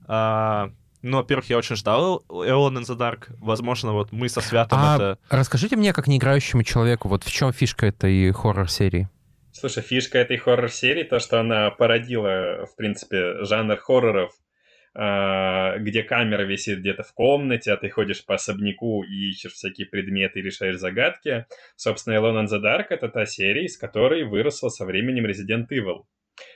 [0.06, 0.70] а,
[1.02, 3.26] ну, во-первых, я очень ждал Эон in the Dark.
[3.38, 5.18] Возможно, вот мы со Святом а это...
[5.28, 9.10] расскажите мне, как неиграющему человеку, вот в чем фишка этой хоррор-серии?
[9.52, 14.32] Слушай, фишка этой хоррор-серии, то, что она породила, в принципе, жанр хорроров,
[14.94, 20.38] где камера висит где-то в комнате, а ты ходишь по особняку и ищешь всякие предметы
[20.38, 21.46] и решаешь загадки.
[21.74, 26.04] Собственно, Alone in the Dark— это та серия, из которой выросла со временем Resident Evil.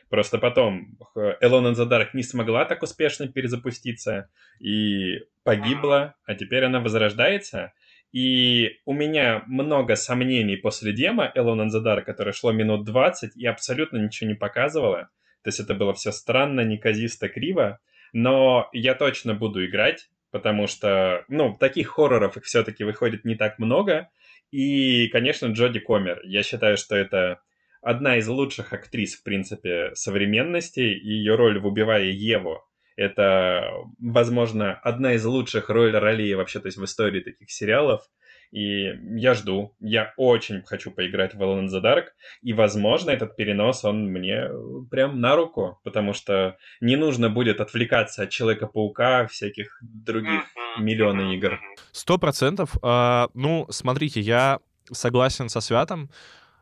[0.08, 6.64] Просто потом Alone in the Dark не смогла так успешно перезапуститься и погибла, а теперь
[6.64, 7.72] она возрождается.
[8.12, 13.36] И у меня много сомнений после демо Alone in the Dark, которое шло минут 20
[13.36, 15.10] и абсолютно ничего не показывало.
[15.42, 17.80] То есть это было все странно, неказисто, криво.
[18.12, 23.58] Но я точно буду играть, потому что, ну, таких хорроров их все-таки выходит не так
[23.58, 24.08] много.
[24.50, 26.20] И, конечно, Джоди Комер.
[26.24, 27.40] Я считаю, что это
[27.82, 32.64] одна из лучших актрис, в принципе, современности, ее роль в «Убивая Еву»
[32.98, 38.02] это, возможно, одна из лучших роль ролей вообще, то есть в истории таких сериалов.
[38.50, 42.06] И я жду, я очень хочу поиграть в Alone in the Dark,
[42.42, 44.48] и, возможно, этот перенос, он мне
[44.90, 50.42] прям на руку, потому что не нужно будет отвлекаться от Человека-паука, всяких других
[50.78, 51.60] миллионов игр.
[51.92, 52.76] Сто процентов.
[52.82, 56.10] А, ну, смотрите, я согласен со Святом.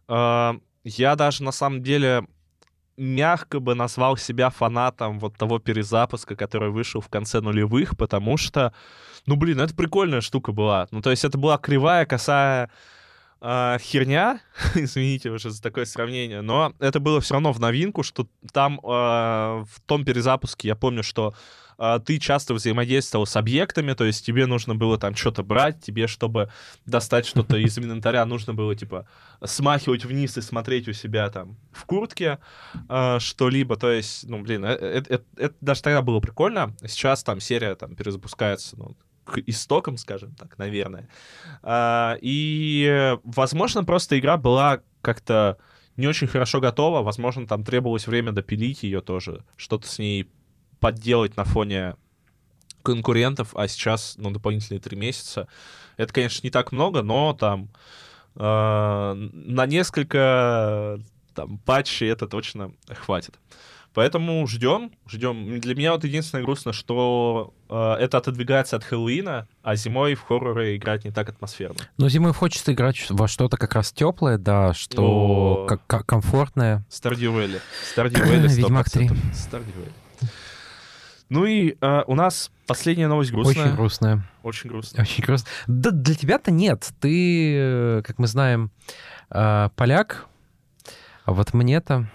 [0.09, 2.25] А, я даже на самом деле
[2.97, 8.73] мягко бы назвал себя фанатом вот того перезапуска, который вышел в конце нулевых, потому что,
[9.27, 10.89] ну, блин, это прикольная штука была.
[10.91, 12.71] Ну, то есть это была кривая, косая
[13.40, 14.40] э, херня,
[14.75, 18.87] извините уже за такое сравнение, но это было все равно в новинку, что там э,
[18.87, 21.35] в том перезапуске я помню, что
[21.79, 26.07] а, ты часто взаимодействовал с объектами, то есть тебе нужно было там что-то брать, тебе,
[26.07, 26.51] чтобы
[26.87, 29.07] достать что-то из инвентаря, нужно было, типа,
[29.44, 32.38] смахивать вниз и смотреть у себя там в куртке
[32.88, 37.22] э, что-либо, то есть, ну, блин, это, это, это, это даже тогда было прикольно, сейчас
[37.22, 38.96] там серия там перезапускается, ну,
[39.27, 41.09] к истокам, скажем так, наверное.
[41.62, 45.59] А, и, возможно, просто игра была как-то
[45.97, 47.03] не очень хорошо готова.
[47.03, 50.31] Возможно, там требовалось время допилить ее тоже, что-то с ней
[50.81, 51.97] подделать на фоне
[52.83, 55.49] конкурентов, а сейчас, ну, дополнительные три месяца.
[55.97, 57.71] Это, конечно, не так много, но там
[58.37, 61.01] э, на несколько
[61.35, 63.39] там патчей это точно хватит.
[63.97, 65.59] Поэтому ждем, ждем.
[65.59, 70.77] Для меня вот единственное грустно, что э, это отодвигается от Хэллоуина, а зимой в хорроры
[70.77, 71.79] играть не так атмосферно.
[71.97, 75.67] Ну, зимой хочется играть во что-то как раз теплое, да, что О.
[75.67, 76.85] как, комфортное.
[77.33, 77.61] Valley
[77.97, 78.49] 100%.
[78.49, 79.07] Ведьмак 3.
[79.07, 80.29] Stardew Valley.
[81.31, 83.65] Ну и э, у нас последняя новость грустная.
[83.65, 84.29] Очень грустное.
[84.43, 85.03] Очень грустно.
[85.05, 85.49] Очень грустно.
[85.69, 86.87] Да для тебя-то нет.
[87.01, 88.71] Ты, э, как мы знаем,
[89.31, 90.27] э, поляк,
[91.25, 92.11] а вот мне-то...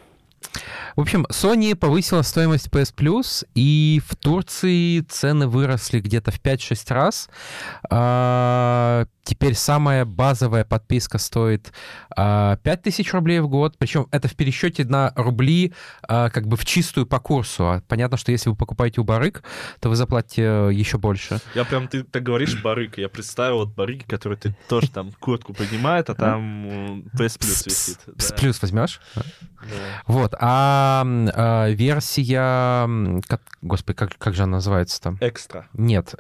[0.96, 6.94] В общем, Sony повысила стоимость PS Plus, и в Турции цены выросли где-то в 5-6
[6.94, 7.30] раз.
[9.24, 11.72] Теперь самая базовая подписка стоит
[12.16, 16.66] а, 5000 рублей в год, причем это в пересчете на рубли а, как бы в
[16.66, 17.70] чистую по курсу.
[17.70, 19.44] А Понятно, что если вы покупаете у Барык,
[19.80, 21.40] то вы заплатите э, еще больше.
[21.56, 22.98] Я прям, ты так говоришь, барык.
[22.98, 27.66] Я представил вот барыги, который ты тоже там куртку поднимает, а там м, PS Plus
[27.66, 28.00] висит.
[28.38, 29.02] Плюс возьмешь?
[30.08, 30.34] Вот.
[30.40, 32.90] А, а, версия...
[33.62, 35.18] господи, как же она называется там?
[35.22, 35.68] Экстра.
[35.74, 36.16] Нет.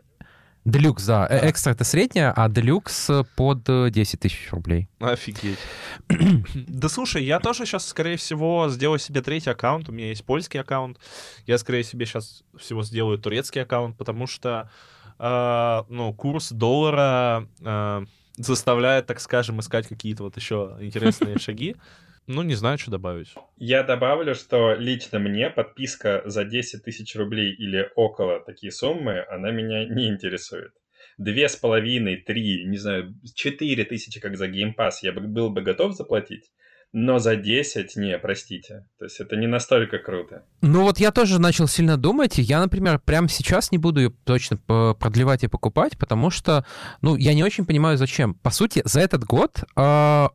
[0.66, 1.28] Делюкс, да.
[1.30, 4.88] Э, Экстра это средняя, а делюкс под э, 10 тысяч рублей.
[5.00, 5.58] Офигеть.
[6.54, 9.90] да слушай, я тоже сейчас, скорее всего, сделаю себе третий аккаунт.
[9.90, 11.00] У меня есть польский аккаунт.
[11.48, 14.70] Я, скорее себе, сейчас всего сделаю турецкий аккаунт, потому что,
[15.18, 18.06] э, ну, курс доллара э,
[18.38, 21.76] заставляет, так скажем, искать какие-то вот еще интересные шаги.
[22.28, 23.34] Ну, не знаю, что добавить.
[23.58, 29.52] Я добавлю, что лично мне подписка за 10 тысяч рублей или около такие суммы, она
[29.52, 30.72] меня не интересует.
[31.18, 35.50] Две с половиной, три, не знаю, четыре тысячи, как за Game Pass, я бы был
[35.50, 36.52] бы готов заплатить.
[36.94, 38.86] Но за 10, не, простите.
[39.00, 40.44] То есть это не настолько круто.
[40.62, 44.14] Ну вот я тоже начал сильно думать, и я, например, прямо сейчас не буду ее
[44.26, 46.66] точно продлевать и покупать, потому что,
[47.02, 48.34] ну, я не очень понимаю, зачем.
[48.36, 50.32] По сути, за этот год а,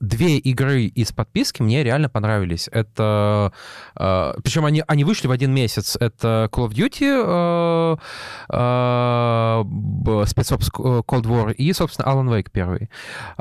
[0.00, 2.68] две игры из подписки мне реально понравились.
[2.72, 3.52] Это...
[3.94, 5.96] причем они, они вышли в один месяц.
[6.00, 7.98] Это Call of Duty,
[8.52, 9.64] э,
[10.22, 12.90] э, спецопс э, Cold War и, собственно, Alan Wake первый.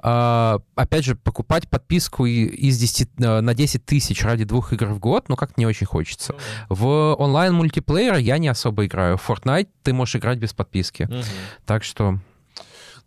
[0.02, 5.00] А, опять же, покупать подписку из 10, э, на 10 тысяч ради двух игр в
[5.00, 6.36] год, ну, как не очень хочется.
[6.70, 9.18] В онлайн-мультиплеер я не особо играю.
[9.18, 11.04] В Fortnite ты можешь играть без подписки.
[11.04, 11.24] Мгм.
[11.66, 12.20] Так что...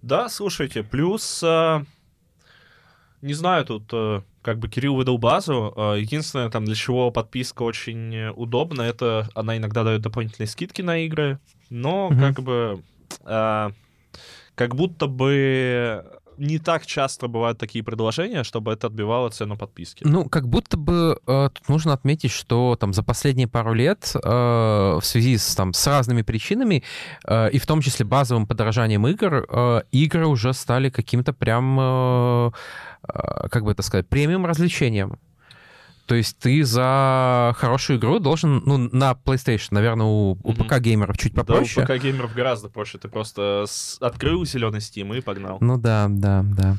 [0.00, 1.84] Да, слушайте, плюс, э,
[3.22, 5.72] не знаю, тут э, как бы Кирилл выдал базу.
[5.76, 10.98] Э, Единственное, там, для чего подписка очень удобна, это она иногда дает дополнительные скидки на
[10.98, 11.38] игры,
[11.70, 12.20] но Мгм.
[12.20, 12.82] как бы
[13.24, 13.70] э,
[14.54, 16.04] как будто бы
[16.38, 20.04] не так часто бывают такие предложения, чтобы это отбивало цену подписки.
[20.04, 24.18] Ну, как будто бы э, тут нужно отметить, что там за последние пару лет э,
[24.28, 26.82] в связи с, там, с разными причинами,
[27.26, 32.50] э, и в том числе базовым подорожанием игр, э, игры уже стали каким-то прям, э,
[33.08, 35.18] э, как бы это сказать, премиум развлечением.
[36.12, 40.52] То есть ты за хорошую игру должен, ну, на PlayStation, наверное, у, у.
[40.52, 41.86] ПК-геймеров чуть Да, у попроще.
[41.86, 42.98] ПК геймеров гораздо проще.
[42.98, 45.56] Ты просто с- открыл зеленый Steam и погнал.
[45.62, 46.76] Ну да, да, да.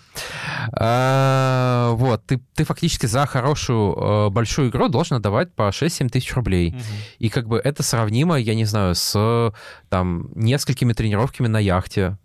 [0.72, 6.32] А, вот, ты, ты фактически за хорошую э, большую игру должен отдавать по 6-7 тысяч
[6.36, 6.69] рублей.
[6.74, 6.82] Мгм.
[7.17, 9.52] И как бы это сравнимо, я не знаю, с
[9.89, 12.19] там несколькими тренировками на яхте.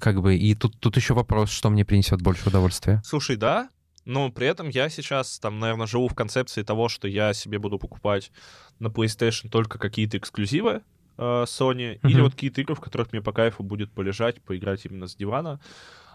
[0.00, 3.02] Как бы, и тут, тут еще вопрос, что мне принесет больше удовольствия.
[3.04, 3.68] Слушай, да,
[4.04, 7.78] но при этом я сейчас, там, наверное, живу в концепции того, что я себе буду
[7.78, 8.32] покупать
[8.78, 10.82] на PlayStation только какие-то эксклюзивы
[11.18, 12.22] э, Sony, или Мгм.
[12.24, 15.60] вот какие-то игры, в которых мне по кайфу будет полежать, поиграть именно с дивана.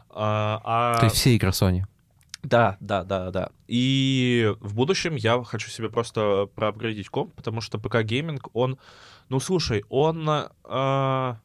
[0.09, 1.83] А, а- То есть все игры Sony.
[2.43, 3.49] Да, да, да, да.
[3.67, 8.77] И в будущем я хочу себе просто проапгрейдить комп, потому что ПК гейминг, он,
[9.29, 11.35] ну слушай, он, э,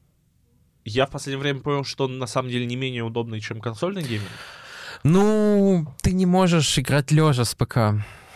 [0.84, 4.02] я в последнее время понял, что он на самом деле не менее удобный, чем консольный
[4.02, 4.30] гейминг.
[5.04, 7.76] Ну, ты не можешь играть лежа с ПК.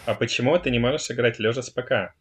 [0.04, 2.12] А почему ты не можешь играть лежа с ПК?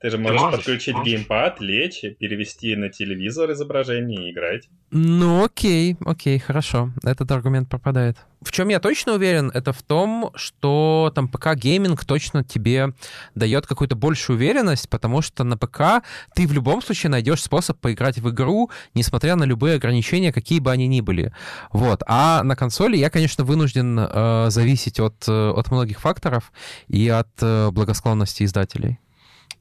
[0.00, 1.12] Ты же можешь, можешь, подключить можешь.
[1.12, 4.70] геймпад, лечь, перевести на телевизор изображение и играть.
[4.90, 6.90] Ну, окей, окей, хорошо.
[7.02, 8.16] Этот аргумент пропадает.
[8.40, 12.94] В чем я точно уверен, это в том, что там ПК гейминг точно тебе
[13.34, 16.02] дает какую-то большую уверенность, потому что на ПК
[16.34, 20.70] ты в любом случае найдешь способ поиграть в игру, несмотря на любые ограничения, какие бы
[20.70, 21.34] они ни были.
[21.72, 22.02] Вот.
[22.06, 26.52] А на консоли я, конечно, вынужден э, зависеть от, э, от многих факторов
[26.88, 28.98] и от э, благосклонности издателей.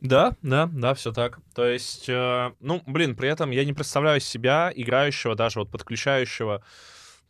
[0.01, 1.39] Да, да, да, все так.
[1.53, 6.63] То есть, э, ну, блин, при этом я не представляю себя играющего, даже вот подключающего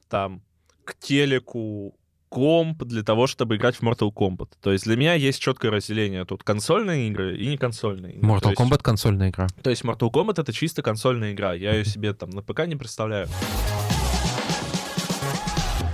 [0.07, 0.41] там
[0.85, 1.95] к телеку
[2.29, 4.49] комп для того, чтобы играть в Mortal Kombat.
[4.61, 8.13] То есть для меня есть четкое разделение тут консольные игры и не консольные.
[8.17, 8.27] игры.
[8.29, 9.47] Mortal есть- Kombat консольная игра.
[9.63, 11.53] То есть Mortal Kombat это чисто консольная игра.
[11.53, 13.27] Я ее себе там на ПК не представляю.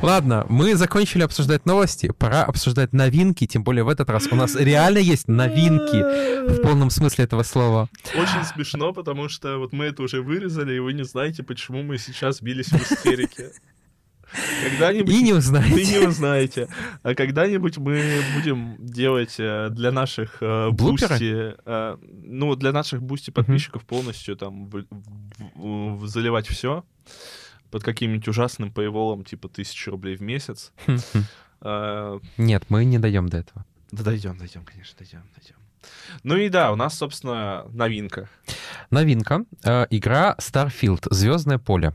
[0.06, 4.56] Ладно, мы закончили обсуждать новости, пора обсуждать новинки, тем более в этот раз у нас
[4.56, 7.90] реально есть новинки в полном смысле этого слова.
[8.16, 11.98] Очень смешно, потому что вот мы это уже вырезали, и вы не знаете, почему мы
[11.98, 13.52] сейчас бились в истерике.
[14.64, 16.00] Когда-нибудь И не Вы узнаете.
[16.00, 16.68] не узнаете.
[17.04, 23.32] А когда-нибудь мы будем делать э, для наших э, бусти, э, ну, для наших бусти
[23.32, 24.84] подписчиков полностью там в-
[25.56, 26.84] в- в- заливать все
[27.76, 30.72] под каким-нибудь ужасным paywall, типа тысячу рублей в месяц.
[31.60, 33.66] Э, Нет, мы не дойдем до этого.
[33.92, 35.56] Да дойдем, дойдем, конечно, дойдем, дойдем.
[36.24, 38.30] Ну и да, у нас, собственно, новинка.
[38.92, 39.44] Новинка.
[39.66, 41.08] э, игра Starfield.
[41.14, 41.94] Звездное поле.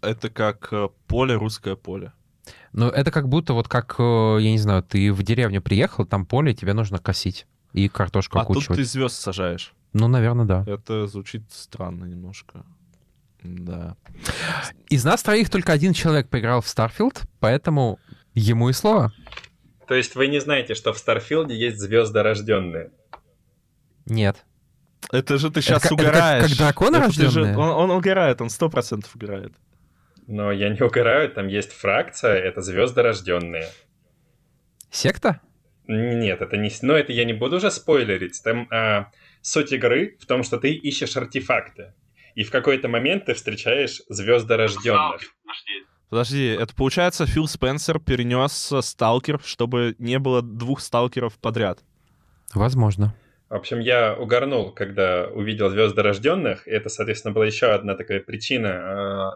[0.00, 2.14] Это как э, поле, русское поле.
[2.72, 6.24] Ну, это как будто вот как, э, я не знаю, ты в деревню приехал, там
[6.24, 8.78] поле, тебе нужно косить и картошку А тут окучивать.
[8.78, 9.74] ты звезд сажаешь.
[9.92, 10.64] Ну, наверное, да.
[10.66, 12.64] Это звучит странно немножко.
[13.46, 13.96] Да.
[14.88, 17.98] Из нас троих только один человек поиграл в Starfield, поэтому
[18.34, 19.12] ему и слово.
[19.86, 22.90] То есть вы не знаете, что в Старфилде есть звезды рожденные?
[24.04, 24.44] Нет.
[25.12, 26.48] Это же ты сейчас как- это как- угораешь.
[26.48, 27.56] как драконы Это ты же-?
[27.56, 29.52] Он, он угорает, он сто процентов угорает.
[30.26, 33.68] Но я не угораю, там есть фракция, это звезды рожденные.
[34.90, 35.40] Секта?
[35.86, 36.70] Нет, это не...
[36.82, 38.42] Но это я не буду уже спойлерить.
[38.42, 41.94] Там а, суть игры в том, что ты ищешь артефакты.
[42.36, 45.22] И в какой-то момент ты встречаешь звезды рожденных.
[46.10, 51.80] Подожди, это получается Фил Спенсер перенес э, сталкер, чтобы не было двух сталкеров подряд.
[52.54, 53.12] Возможно.
[53.48, 56.68] В общем, я угорнул, когда увидел звезды рожденных.
[56.68, 58.68] Это, соответственно, была еще одна такая причина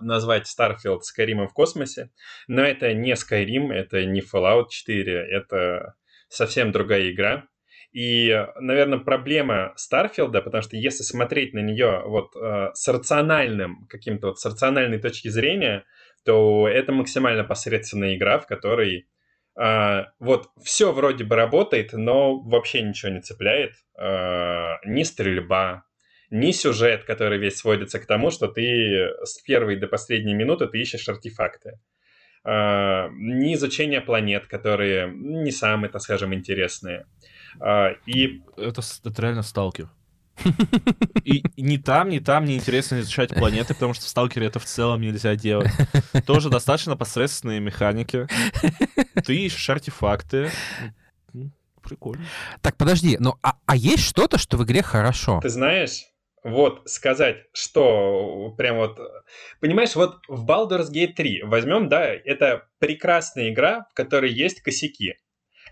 [0.00, 2.10] э, назвать Starfield Skyrim в космосе.
[2.48, 5.94] Но это не Skyrim, это не Fallout 4, это
[6.28, 7.46] совсем другая игра.
[7.92, 14.28] И, наверное, проблема Старфилда, потому что если смотреть на нее вот э, с рациональным, каким-то
[14.28, 15.84] вот с рациональной точки зрения,
[16.24, 19.08] то это максимально посредственная игра, в которой
[19.56, 23.72] а, вот все вроде бы работает, но вообще ничего не цепляет.
[23.98, 25.84] А, ни стрельба,
[26.30, 30.80] ни сюжет, который весь сводится к тому, что ты с первой до последней минуты ты
[30.80, 31.78] ищешь артефакты.
[32.44, 37.06] А, ни изучение планет, которые не самые, так скажем, интересные.
[37.58, 39.88] А, и Это, это реально сталкер.
[41.24, 44.64] И ни там, ни там не интересно изучать планеты, потому что в сталкере это в
[44.64, 45.70] целом нельзя делать.
[46.26, 48.26] Тоже достаточно посредственные механики.
[49.24, 50.50] Ты ищешь артефакты.
[51.34, 52.24] М, Прикольно.
[52.62, 55.40] Так, подожди, ну а, а есть что-то, что в игре хорошо?
[55.42, 56.04] Ты знаешь,
[56.42, 58.98] вот сказать, что прям вот...
[59.60, 65.16] Понимаешь, вот в Baldur's Gate 3 возьмем, да, это прекрасная игра, в которой есть косяки.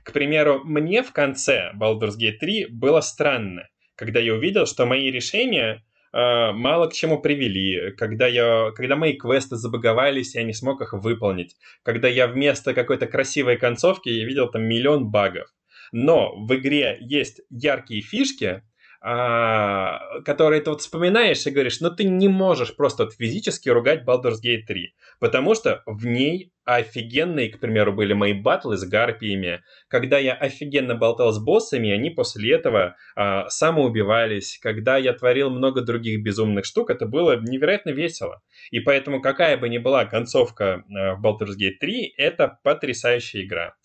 [0.09, 5.11] К примеру, мне в конце Baldur's Gate 3 было странно, когда я увидел, что мои
[5.11, 5.85] решения
[6.15, 10.95] э, мало к чему привели, когда, я, когда мои квесты забаговались, я не смог их
[10.95, 15.49] выполнить, когда я вместо какой-то красивой концовки я видел там миллион багов.
[15.93, 18.63] Но в игре есть яркие фишки,
[19.01, 24.05] а, которые ты вот вспоминаешь и говоришь, ну ты не можешь просто вот физически ругать
[24.05, 29.63] Baldur's Gate 3, потому что в ней офигенные, к примеру, были мои батлы с гарпиями,
[29.89, 35.81] когда я офигенно болтал с боссами, они после этого а, самоубивались, когда я творил много
[35.81, 38.43] других безумных штук, это было невероятно весело.
[38.71, 43.78] И поэтому какая бы ни была концовка а, в Baldur's Gate 3, это потрясающая игра.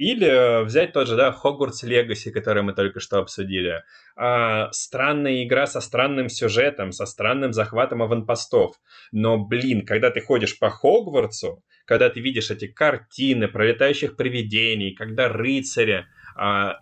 [0.00, 3.82] Или э, взять тот же, да, Hogwarts Legacy, который мы только что обсудили.
[4.16, 8.76] А, странная игра со странным сюжетом, со странным захватом аванпостов.
[9.12, 15.28] Но, блин, когда ты ходишь по Хогвартсу, когда ты видишь эти картины пролетающих привидений, когда
[15.28, 16.06] рыцари...
[16.34, 16.78] а,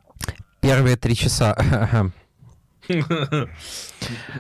[0.61, 1.57] Первые три часа.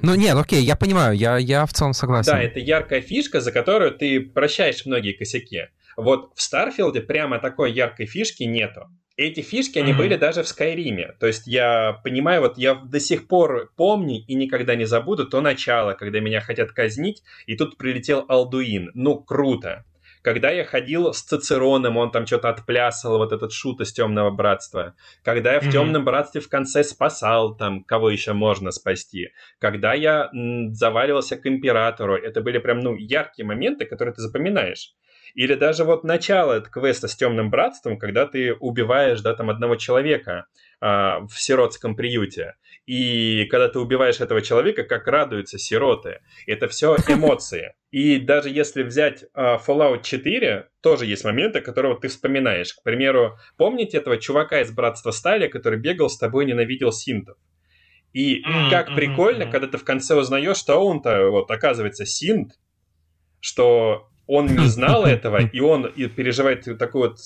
[0.00, 2.32] Ну нет, окей, я понимаю, я, я в целом согласен.
[2.32, 5.66] Да, это яркая фишка, за которую ты прощаешь многие косяки.
[5.98, 8.88] Вот в Starfield е прямо такой яркой фишки нету.
[9.16, 9.98] Эти фишки, они Мгм.
[9.98, 11.16] были даже в Skyrim е.
[11.18, 15.40] То есть я понимаю, вот я до сих пор помню и никогда не забуду то
[15.40, 18.92] начало, когда меня хотят казнить, и тут прилетел Алдуин.
[18.94, 19.84] Ну, круто.
[20.22, 24.94] Когда я ходил с Цицероном, он там что-то отплясал, вот этот шут из Темного Братства.
[25.24, 25.72] Когда я в Мгм.
[25.72, 29.30] Темном Братстве в конце спасал там, кого еще можно спасти.
[29.58, 32.14] Когда я м, заваливался к Императору.
[32.16, 34.94] Это были прям, ну, яркие моменты, которые ты запоминаешь.
[35.34, 40.46] Или даже вот начало квеста с темным братством, когда ты убиваешь, да, там одного человека
[40.80, 42.54] а, в сиротском приюте.
[42.86, 46.20] И когда ты убиваешь этого человека, как радуются сироты.
[46.46, 47.74] Это все эмоции.
[47.90, 52.74] И даже если взять uh, Fallout 4, тоже есть моменты, которые ты вспоминаешь.
[52.74, 57.36] К примеру, помните этого чувака из Братства Стали, который бегал с тобой и ненавидел синтов?
[58.12, 59.50] И mm-hmm, как прикольно, mm-hmm.
[59.50, 62.58] когда ты в конце узнаешь, что он-то вот оказывается синт,
[63.40, 67.18] что он не знал этого, и он и переживает такой вот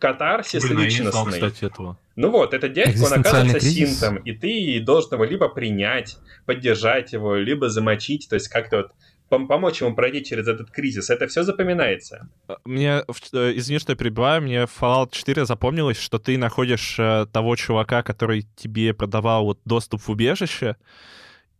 [0.00, 1.04] катарсис Блин, личностный.
[1.04, 1.98] Я не знал, кстати, этого.
[2.16, 4.00] Ну вот, этот дядька, он оказывается кризис.
[4.00, 8.90] синтом, и ты должен его либо принять, поддержать его, либо замочить, то есть как-то вот
[9.28, 11.08] помочь ему пройти через этот кризис.
[11.08, 12.28] Это все запоминается.
[12.48, 16.96] А, мне, э, извини, что я перебиваю, мне в Fallout 4 запомнилось, что ты находишь
[16.98, 20.76] э, того чувака, который тебе продавал вот доступ в убежище,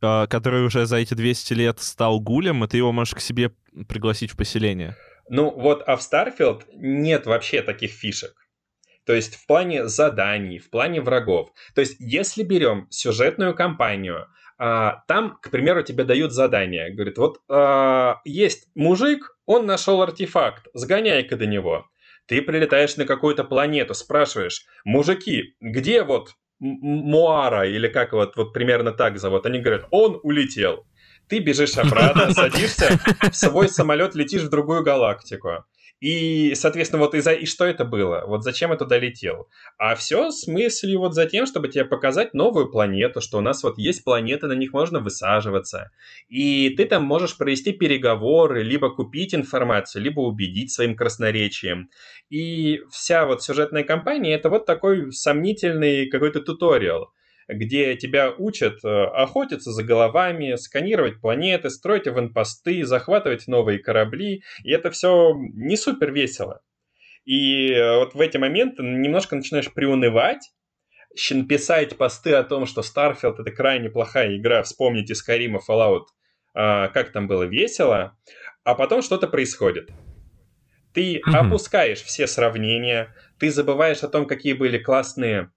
[0.01, 3.53] который уже за эти 200 лет стал гулем, и ты его можешь к себе
[3.89, 4.97] пригласить в поселение.
[5.29, 8.35] Ну вот, а в Starfield нет вообще таких фишек.
[9.07, 11.51] То есть в плане заданий, в плане врагов.
[11.75, 14.27] То есть если берем сюжетную кампанию,
[14.63, 16.91] а, там, к примеру, тебе дают задание.
[16.91, 21.87] Говорит, вот а, есть мужик, он нашел артефакт, сгоняй-ка до него.
[22.27, 28.93] Ты прилетаешь на какую-то планету, спрашиваешь, мужики, где вот Муара, или как вот, вот примерно
[28.93, 29.47] так зовут?
[29.47, 30.87] Они говорят, он улетел.
[31.27, 32.99] Ты бежишь обратно, садишься
[33.31, 35.65] в свой самолет, летишь в другую галактику.
[36.01, 38.25] И, соответственно, вот и, за, и что это было?
[38.27, 38.99] Вот зачем я туда?
[39.79, 43.63] А все с мыслью вот за тем, чтобы тебе показать новую планету, что у нас
[43.63, 45.91] вот есть планеты, на них можно высаживаться.
[46.29, 51.91] И ты там можешь провести переговоры, либо купить информацию, либо убедить своим красноречием.
[52.31, 57.13] И вся вот сюжетная кампания— это вот такой сомнительный какой-то туториал
[57.53, 64.71] где тебя учат э, охотиться за головами, сканировать планеты, строить аванпосты, захватывать новые корабли, и
[64.71, 66.61] это все не супер весело.
[67.25, 70.51] И э, вот в эти моменты немножко начинаешь приунывать,
[71.49, 76.05] писать посты о том, что Starfield это крайне плохая игра, вспомните Skyrim и Fallout,
[76.55, 78.17] а, как там было весело,
[78.65, 79.91] а потом что-то происходит.
[80.93, 81.37] Ты mm-hmm.
[81.37, 85.51] опускаешь все сравнения, ты забываешь о том, какие были классные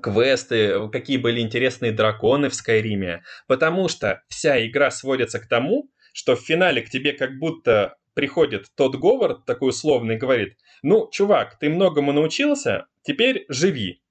[0.00, 6.36] квесты, какие были интересные драконы в Скайриме, потому что вся игра сводится к тому, что
[6.36, 11.68] в финале к тебе как будто приходит тот Говард, такой условный, говорит, ну, чувак, ты
[11.68, 14.02] многому научился, теперь живи.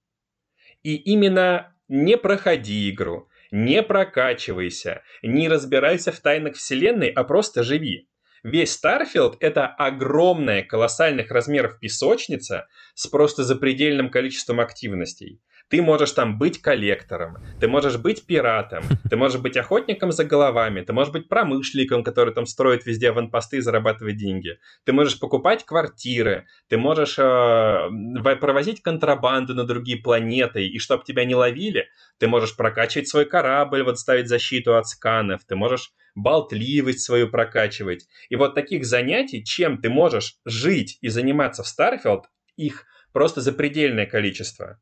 [0.84, 8.08] И именно не проходи игру, не прокачивайся, не разбирайся в тайнах вселенной, а просто живи.
[8.44, 15.42] Весь Starfield— это огромная, колоссальных размеров песочница с просто запредельным количеством активностей.
[15.70, 20.82] Ты можешь там быть коллектором, ты можешь быть пиратом, ты можешь быть охотником за головами,
[20.82, 24.58] ты можешь быть промышленником, который там строит везде аванпосты и зарабатывает деньги.
[24.84, 31.24] Ты можешь покупать квартиры, ты можешь э, провозить контрабанду на другие планеты, и чтобы тебя
[31.24, 37.02] не ловили, ты можешь прокачивать свой корабль, вот ставить защиту от сканов, ты можешь болтливость
[37.02, 38.08] свою прокачивать.
[38.30, 42.26] И вот таких занятий, чем ты можешь жить и заниматься в Starfield,
[42.56, 44.80] их просто запредельное количество.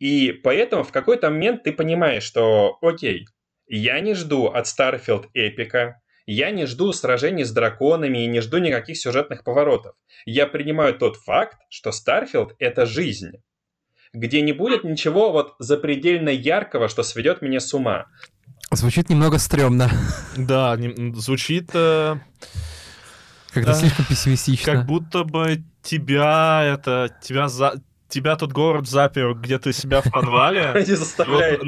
[0.00, 3.26] И поэтому в какой-то момент ты понимаешь, что, окей,
[3.68, 8.58] я не жду от Starfield эпика, я не жду сражений с драконами и не жду
[8.58, 9.94] никаких сюжетных поворотов.
[10.24, 13.32] Я принимаю тот факт, что Starfield— это жизнь,
[14.14, 18.06] где не будет ничего вот запредельно яркого, что сведет меня с ума.
[18.72, 19.90] Звучит немного стрёмно.
[20.36, 20.78] Да,
[21.14, 21.70] звучит...
[21.74, 22.16] Э...
[23.52, 24.72] Как-то слишком пессимистично.
[24.72, 30.10] Как будто бы тебя это тебя за тебя тут город запер, где ты себя в
[30.10, 30.72] подвале.
[30.86, 31.62] Не заставляет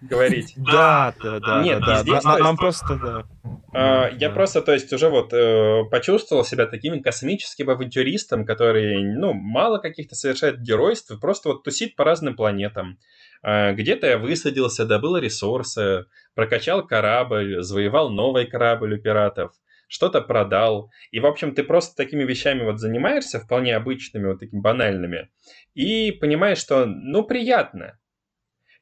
[0.00, 0.54] говорить.
[0.66, 1.62] Да, да, да.
[1.62, 1.80] Нет,
[2.24, 3.24] нам просто, да.
[3.72, 9.32] А, я просто, то есть, уже вот э, почувствовал себя таким космическим авантюристом, который, ну,
[9.32, 12.98] мало каких-то совершает геройств, просто вот тусит по разным планетам.
[13.42, 19.52] А, где-то я высадился, добыл ресурсы, прокачал корабль, завоевал новый корабль у пиратов
[19.88, 20.90] что-то продал.
[21.10, 25.30] И, в общем, ты просто такими вещами вот занимаешься, вполне обычными, вот такими банальными,
[25.74, 27.98] и понимаешь, что, ну, приятно.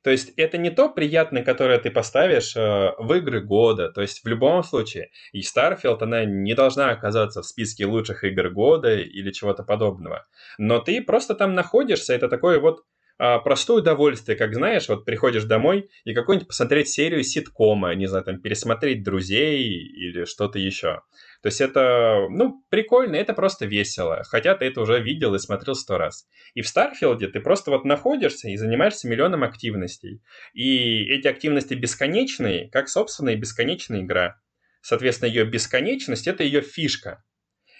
[0.04, 3.90] То есть это не то приятное, которое ты поставишь э, в игры года.
[3.90, 8.50] То есть в любом случае, и Starfield, она не должна оказаться в списке лучших игр
[8.50, 10.26] года или чего-то подобного.
[10.58, 12.82] Но ты просто там находишься, это такое вот
[13.16, 18.24] а, простое удовольствие, как знаешь, вот приходишь домой и какую-нибудь посмотреть серию ситкома, не знаю,
[18.24, 21.02] там пересмотреть друзей или что-то еще.
[21.42, 25.76] То есть это, ну, прикольно, это просто весело, хотя ты это уже видел и смотрел
[25.76, 26.26] сто раз.
[26.54, 30.20] И в Starfield е ты просто вот находишься и занимаешься миллионом активностей.
[30.52, 34.40] И эти активности бесконечные, как, собственно, и бесконечная игра.
[34.80, 37.22] Соответственно, ее бесконечность— это ее фишка.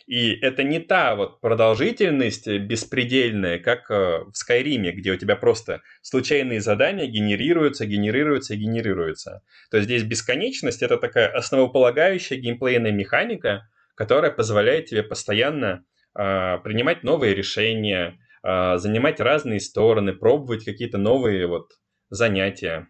[0.06, 5.34] И это не та вот продолжительность беспредельная, как э, в Skyrim е, где у тебя
[5.34, 9.42] просто случайные задания генерируются, генерируются и генерируются.
[9.70, 13.62] То есть здесь бесконечность— это такая основополагающая геймплейная механика,
[13.94, 15.84] которая позволяет тебе постоянно
[16.14, 21.70] э, принимать новые решения, э, занимать разные стороны, пробовать какие-то новые вот
[22.10, 22.88] занятия.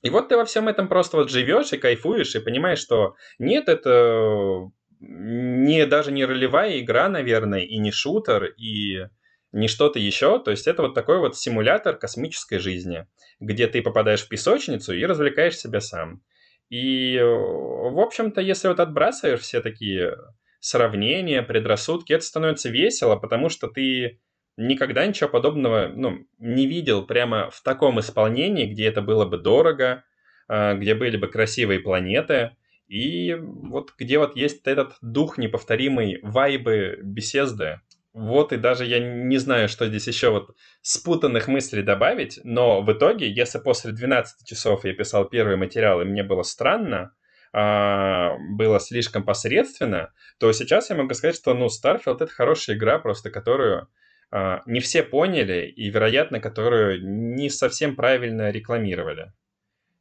[0.00, 3.68] И вот ты во всем этом просто вот живешь и кайфуешь, и понимаешь, что нет,
[3.68, 4.70] это
[5.00, 9.06] не даже не ролевая игра, наверное, и не шутер, и
[9.52, 10.38] не что-то еще.
[10.42, 13.06] То есть это вот такой вот симулятор космической жизни,
[13.40, 16.22] где ты попадаешь в песочницу и развлекаешь себя сам.
[16.70, 20.16] И, в общем-то, если вот отбрасываешь все такие
[20.60, 24.20] сравнения, предрассудки, это становится весело, потому что ты
[24.56, 30.04] никогда ничего подобного ну, не видел прямо в таком исполнении, где это было бы дорого,
[30.48, 32.56] а, где были бы красивые планеты,
[32.88, 37.80] и вот где вот есть этот дух неповторимой вайбы беседы.
[38.14, 42.90] Вот и даже я не знаю, что здесь еще вот спутанных мыслей добавить, но в
[42.92, 47.12] итоге, если после 12 часов я писал первый материал, и мне было странно,
[47.52, 52.98] а, было слишком посредственно, то сейчас я могу сказать, что, ну, Starfield— это хорошая игра,
[52.98, 53.88] просто которую
[54.30, 59.32] а, не все поняли и, вероятно, которую не совсем правильно рекламировали.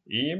[0.05, 0.37] И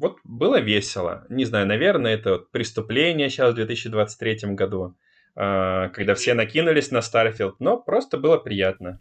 [0.00, 1.24] вот было весело.
[1.28, 4.96] Не знаю, наверное, это вот преступление сейчас в 2023 году,
[5.36, 8.98] а, когда все накинулись на Starfield, но просто было приятно.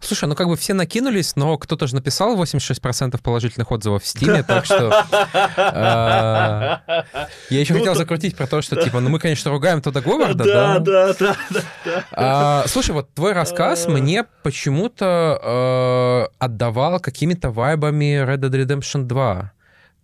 [0.00, 4.42] Слушай, ну как бы все накинулись, но кто-то же написал 86% положительных отзывов в Стиме,
[4.46, 5.04] так что...
[5.56, 6.82] А,
[7.50, 10.44] я еще ну, хотел закрутить про то, что, типа, ну мы, конечно, ругаем Тодда Говарда,
[10.44, 10.78] да?
[10.78, 11.36] Да, да,
[11.84, 12.04] да.
[12.12, 19.54] А, слушай, вот твой рассказ мне почему-то отдавал какими-то вайбами Red Dead Redemption 2.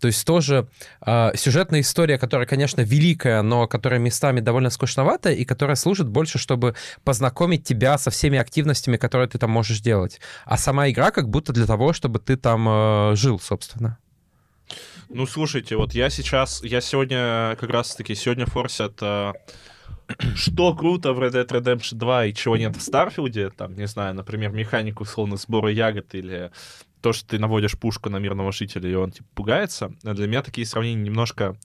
[0.01, 0.69] То есть тоже
[1.05, 6.39] э, сюжетная история, которая, конечно, великая, но которая местами довольно скучноватая и которая служит больше,
[6.39, 6.75] чтобы
[7.05, 10.21] познакомить тебя со всеми активностями, которые ты там можешь делать.
[10.45, 13.99] А сама игра как будто для того, чтобы ты там э, жил, собственно.
[15.09, 18.99] Ну, слушайте, вот я сейчас, я сегодня как раз-таки, сегодня форсят...
[19.03, 19.33] Э
[20.35, 24.15] что круто в Red Dead Redemption 2 и чего нет в Старфилде, там, не знаю,
[24.15, 26.51] например, механику условно сбора ягод или
[27.01, 30.67] то, что ты наводишь пушку на мирного жителя, и он, типа, пугается, для меня такие
[30.67, 31.57] сравнения немножко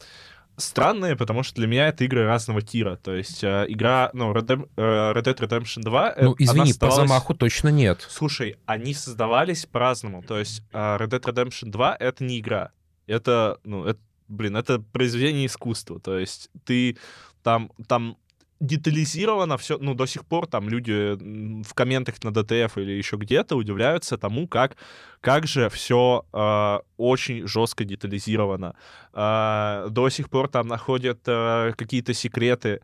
[0.58, 2.96] странные, потому что для меня это игры разного тира.
[2.96, 6.14] То есть э, игра, ну, Red, Dead, э, Red Dead Redemption 2...
[6.16, 6.78] Э, ну, извини, создавалась...
[7.02, 8.06] по замаху точно нет.
[8.10, 10.24] Слушай, они создавались по-разному.
[10.24, 12.72] То есть э, Red Dead Redemption 2— это не игра.
[13.08, 16.00] Это, ну, это, блин, это произведение искусства.
[16.00, 16.98] То есть ты
[17.44, 18.18] там, там
[18.60, 21.16] детализировано все, ну, до сих пор там люди
[21.64, 24.78] в комментах на ДТФ или еще где-то удивляются тому, как,
[25.20, 28.76] как же все э, а, очень жестко детализировано.
[29.14, 32.82] Э, до сих пор там находят э, какие-то секреты.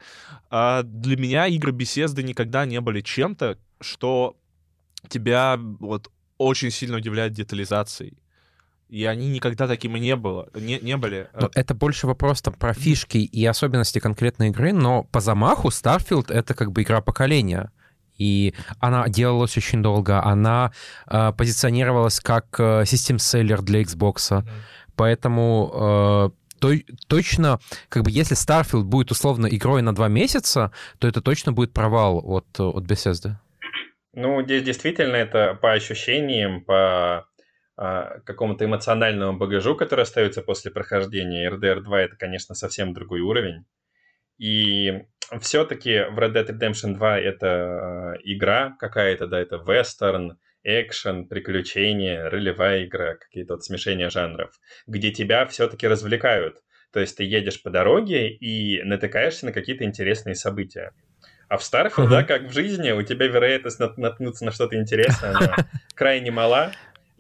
[0.50, 4.36] Э, для меня игры беседы никогда не были чем-то, что
[5.08, 8.18] тебя вот очень сильно удивляет детализацией
[8.92, 11.30] и они никогда такими не, было, не, не были.
[11.34, 16.26] Но это больше вопрос там, про фишки и особенности конкретной игры, но по замаху Starfield—
[16.32, 17.72] это как бы игра поколения.
[18.18, 20.74] И она делалась очень долго, она
[21.08, 24.16] э, позиционировалась как э, систем-селлер для Xbox.
[24.16, 24.50] Mm-hmm.
[24.98, 26.30] Поэтому э,
[26.60, 26.74] то,
[27.08, 31.72] точно, как бы если Starfield будет условно игрой на два месяца, то это точно будет
[31.72, 33.38] провал от, от Bethesda.
[34.14, 37.26] Ну, здесь действительно это по ощущениям, по
[38.26, 41.50] какому-то эмоциональному багажу, который остается после прохождения.
[41.50, 43.66] RDR 2 это, конечно, совсем другой уровень.
[44.38, 45.04] И
[45.40, 52.30] все-таки в Red Dead Redemption 2 это а, игра какая-то, да, это вестерн, экшен, приключения,
[52.30, 54.52] ролевая игра, какие-то вот смешения жанров,
[54.88, 56.58] где тебя все-таки развлекают.
[56.92, 60.92] То есть ты едешь по дороге и натыкаешься на какие-то интересные события.
[61.48, 62.10] А в Starfield, uh-huh.
[62.10, 65.36] да, как в жизни, у тебя вероятность наткнуться на что-то интересное,
[65.96, 66.72] крайне мала.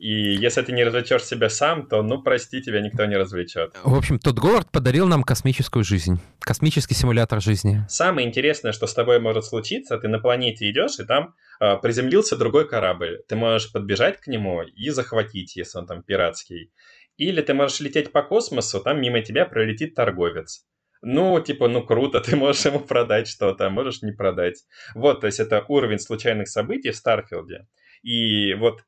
[0.02, 3.76] И если ты не развлечешь себя сам, то, ну, прости, тебя никто не развлечет.
[3.84, 6.20] В общем, тот Говард подарил нам космическую жизнь.
[6.39, 7.86] Космический симулятор жизни.
[7.88, 12.36] Самое интересное, что с тобой может случиться, ты на планете идешь, и там э, приземлился
[12.36, 13.22] другой корабль.
[13.28, 16.72] Ты можешь подбежать к нему и захватить, если он там пиратский.
[17.18, 20.66] Или ты можешь лететь по космосу, там мимо тебя пролетит торговец.
[21.04, 24.64] Ну, типа, ну круто, ты можешь ему продать что-то, а можешь не продать.
[24.95, 27.68] Вот, то есть это уровень случайных событий в Старфилде.
[28.02, 28.82] И вот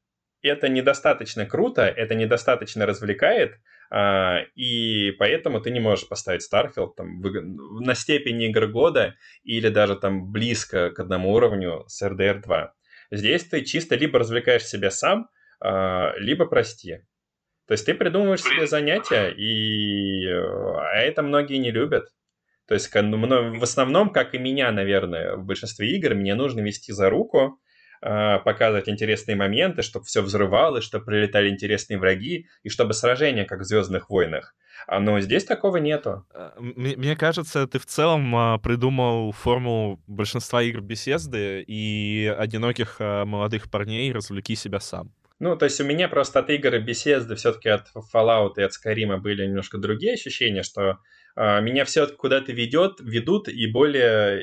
[0.44, 3.56] это недостаточно круто, это недостаточно развлекает,
[3.90, 9.96] а, и поэтому ты не можешь поставить Starfield там, на степени игры года или даже
[9.96, 12.74] там близко к одному уровню с RDR 2.
[13.12, 15.30] Здесь ты чисто либо развлекаешь себя сам,
[15.60, 17.00] а, либо прости.
[17.68, 22.10] То есть ты придумываешь себе занятия, и а это многие не любят.
[22.68, 27.10] То есть в основном, как и меня, наверное, в большинстве игр, мне нужно вести за
[27.10, 27.60] руку,
[28.04, 33.64] показывать интересные моменты, чтобы все взрывалось, чтобы прилетали интересные враги, и чтобы сражения, как в
[33.64, 34.56] «Звездных войнах».
[34.88, 36.26] А, но здесь такого нету.
[36.34, 43.72] Э, мне кажется, ты в целом а, придумал формулу большинства игр беседы и одиноких молодых
[43.72, 45.14] парней «развлеки себя сам».
[45.44, 49.18] Ну, то есть у меня просто от игр беседы все-таки от Fallout и от Skyrim
[49.18, 51.00] были немножко другие ощущения, что
[51.36, 54.42] э, меня все-таки куда-то ведет, ведут и более,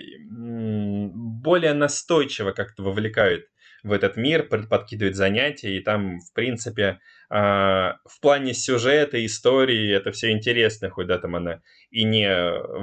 [1.40, 3.46] более настойчиво как-то вовлекают
[3.82, 10.12] в этот мир, подкидывают занятия, и там, в принципе, э, в плане сюжета, истории, это
[10.12, 11.60] все интересно, хоть да, там она
[11.90, 12.28] и не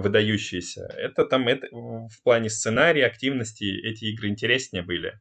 [0.02, 0.90] выдающаяся.
[0.98, 5.20] Это там это, в плане сценария, активности эти игры интереснее были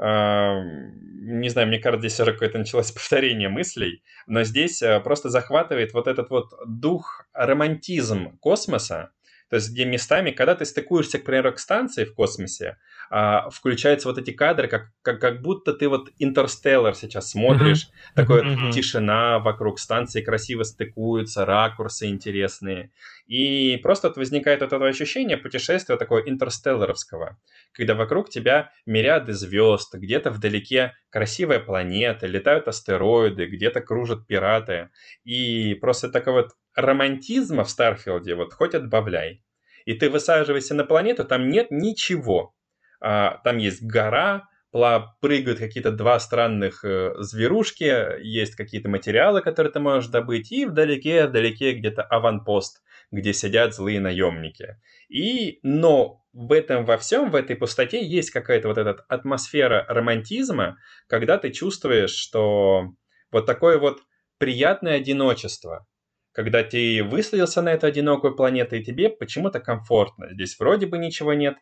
[0.00, 5.92] не знаю, мне кажется, здесь уже какое-то началось повторение мыслей, но здесь э, просто захватывает
[5.92, 9.10] вот этот вот дух, романтизм космоса,
[9.50, 12.78] то есть где местами, когда ты стыкуешься, к примеру, к станции в космосе,
[13.10, 18.14] а, включаются вот эти кадры, как, как, как будто ты вот Интерстеллар сейчас смотришь, mm-hmm.
[18.14, 18.70] такой mm-hmm.
[18.70, 22.92] тишина вокруг станции, красиво стыкуются, ракурсы интересные.
[23.26, 27.36] И просто вот возникает вот это ощущение путешествия такого интерстелларовского,
[27.72, 34.90] когда вокруг тебя мириады звезд, где-то вдалеке красивая планета, летают астероиды, где-то кружат пираты.
[35.24, 39.42] И просто такой вот романтизма в Старфилде вот хоть отбавляй.
[39.84, 42.54] И ты высаживаешься на планету, там нет ничего.
[43.00, 49.80] А, там есть гора, прыгают какие-то два странных э, зверушки, есть какие-то материалы, которые ты
[49.80, 54.76] можешь добыть, и вдалеке, вдалеке где-то аванпост, где сидят злые наемники.
[55.08, 60.76] И, но в этом во всем, в этой пустоте есть какая-то вот эта атмосфера романтизма,
[61.08, 62.92] когда ты чувствуешь, что
[63.32, 64.02] вот такое вот
[64.38, 65.86] приятное одиночество,
[66.32, 70.28] когда ты выследился на эту одинокую планету, и тебе почему-то комфортно.
[70.32, 71.56] Здесь вроде бы ничего нет,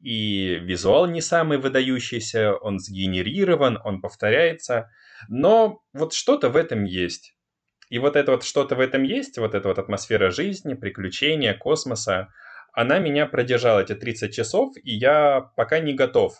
[0.00, 4.90] и визуал не самый выдающийся, он сгенерирован, он повторяется,
[5.28, 7.34] но вот что-то в этом есть.
[7.88, 12.28] И вот это вот что-то в этом есть, вот эта вот атмосфера жизни, приключения, космоса,
[12.72, 16.36] она меня продержала эти 30 часов, и я пока не готов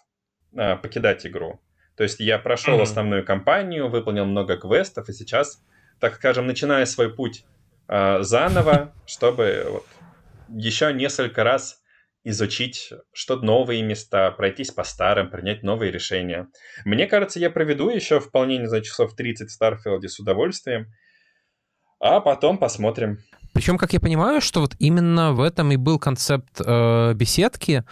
[0.57, 1.61] а, покидать игру.
[1.97, 2.83] То есть я прошел mm-hmm.
[2.83, 5.63] основную кампанию, выполнил много квестов, и сейчас,
[6.01, 7.45] так скажем, начинаю свой путь
[7.89, 9.87] а, заново, чтобы вот,
[10.49, 11.83] еще несколько раз
[12.25, 16.49] изучить что-то новые места, пройтись по старым, принять новые решения.
[16.85, 20.87] Мне кажется, я проведу еще вполне, не знаю, часов 30 в Starfield е с удовольствием,
[22.01, 23.19] а потом посмотрим.
[23.55, 27.85] Причем, как я понимаю, что вот именно в этом и был концепт э, беседки.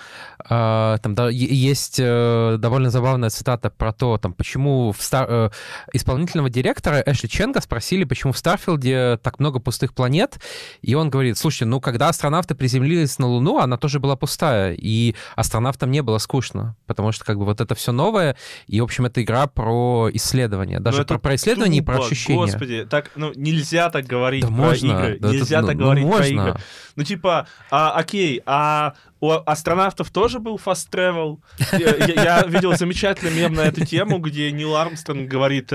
[0.45, 5.27] Э, там да, есть э, довольно забавная цитата про то, там, почему в Star...
[5.31, 5.51] э,
[5.93, 10.41] исполнительного директора Эшли Ченга спросили, почему в Starfield е так много пустых планет,
[10.83, 15.15] и он говорит, слушайте, ну, когда астронавты приземлились на Луну, она тоже была пустая, и
[15.37, 18.37] астронавтам не было скучно, потому что как бы вот это все новое,
[18.67, 22.39] и, в общем, это игра про исследование, даже про, про исследование тупо, и про ощущения.
[22.39, 25.19] Господи, так, ну, нельзя так говорить да про можно, игры.
[25.21, 26.19] Да нельзя нельзя ну, так ну, говорить можно.
[26.19, 26.61] про игры.
[26.97, 31.39] Ну, типа, а, окей, а у астронавтов тоже был fast travel.
[31.73, 35.73] Я, я видел замечательный мем на эту тему, где Нил Армстронг говорит,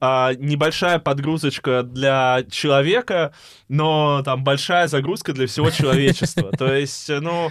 [0.00, 3.32] а, небольшая подгрузочка для человека,
[3.68, 6.50] но там большая загрузка для всего человечества.
[6.52, 7.50] То есть, ну,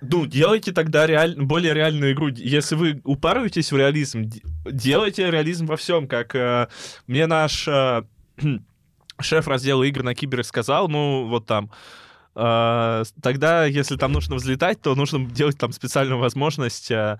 [0.00, 1.36] ну, делайте тогда реаль...
[1.36, 2.28] более реальную игру.
[2.28, 4.30] Если вы упарываетесь в реализм,
[4.64, 6.68] делайте реализм во всем, как э,
[7.06, 8.02] мне наш э,
[9.22, 11.70] шеф раздела игр на Кибере сказал, ну, вот там,
[12.34, 17.18] э, тогда, если там нужно взлетать, то нужно делать там специальную возможность э,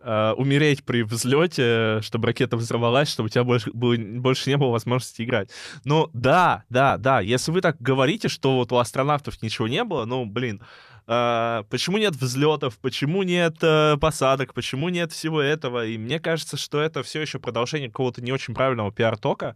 [0.00, 4.70] э, умереть при взлете, чтобы ракета взорвалась, чтобы у тебя больше, было, больше не было
[4.70, 5.50] возможности играть.
[5.84, 10.04] Ну, да, да, да, если вы так говорите, что вот у астронавтов ничего не было,
[10.04, 10.60] ну, блин,
[11.06, 15.86] Uh, почему нет взлетов, почему нет uh, посадок, почему нет всего этого.
[15.86, 19.54] И мне кажется, что это все еще продолжение какого-то не очень правильного пиар-тока.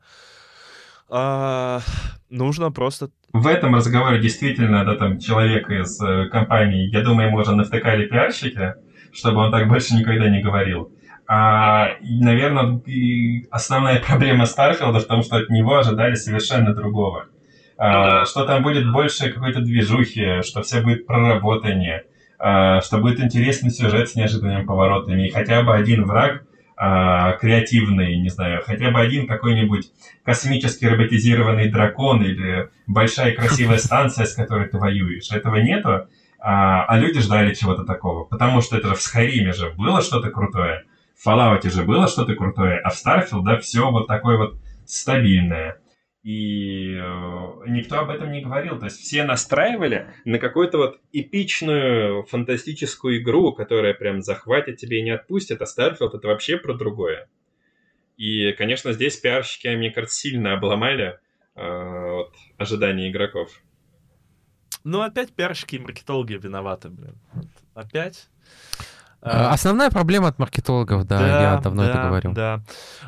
[1.10, 1.80] А,
[2.30, 3.10] нужно просто...
[3.32, 8.06] В этом разговоре действительно, да, там, человек из э, компании, я думаю, ему уже навтыкали
[8.06, 8.74] пиарщики,
[9.12, 10.92] чтобы он так больше никогда не говорил.
[11.26, 12.80] А, наверное,
[13.50, 17.26] основная проблема Старфилда в том, что от него ожидали совершенно другого.
[17.76, 22.04] А, что там будет больше какой-то движухи, что все будет проработание,
[22.38, 26.42] а, что будет интересный сюжет с неожиданными поворотами, и хотя бы один враг
[27.38, 29.90] креативный, не знаю, хотя бы один какой-нибудь
[30.24, 35.30] космически роботизированный дракон или большая красивая станция, с которой ты воюешь.
[35.30, 36.06] Этого нету,
[36.38, 38.24] а, а люди ждали чего-то такого.
[38.24, 42.34] Потому что это же в Скайриме же было что-то крутое, в Fallout же было что-то
[42.34, 44.56] крутое, а в Starfield, да, все вот такое вот
[44.86, 45.76] стабильное.
[46.22, 47.00] И э,
[47.68, 48.78] никто об этом не говорил.
[48.78, 55.02] То есть все настраивали на какую-то вот эпичную фантастическую игру, которая прям захватит тебя и
[55.02, 57.28] не отпустит, а Starfield это вообще про другое.
[58.18, 61.18] И, конечно, здесь пиарщики, мне кажется, сильно обломали
[61.56, 63.62] э, вот, ожидания игроков.
[64.84, 67.14] Ну, опять пиарщики и маркетологи виноваты, блин.
[67.74, 68.28] Опять.
[69.22, 72.32] А, основная проблема от маркетологов, да, да я давно да, это говорю.
[72.32, 72.62] Да.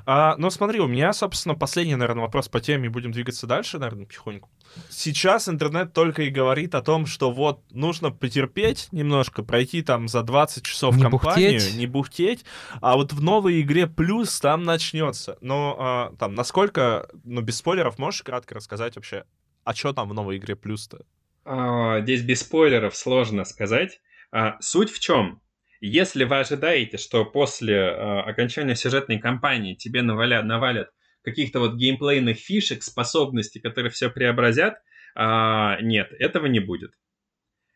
[0.05, 4.05] А, ну, смотри, у меня, собственно, последний, наверное, вопрос по теме, будем двигаться дальше, наверное,
[4.05, 4.51] потихоньку.
[4.91, 10.23] Сейчас интернет только и говорит о том, что вот нужно потерпеть немножко, пройти там за
[10.23, 11.77] 20 часов не компанию, бухтеть.
[11.77, 12.45] не бухтеть,
[12.81, 15.39] а вот в новой игре плюс там начнется.
[15.41, 19.25] Но а, там, насколько, ну, без спойлеров, можешь кратко рассказать вообще,
[19.65, 21.05] а что там в новой игре плюс-то?
[21.45, 24.01] А, здесь без спойлеров сложно сказать.
[24.31, 25.42] А, суть в чем?
[25.85, 30.91] Если вы ожидаете, что после э, окончания сюжетной кампании тебе навалят, навалят
[31.23, 34.77] каких-то вот геймплейных фишек, способностей, которые все преобразят,
[35.17, 36.93] э, нет, этого не будет.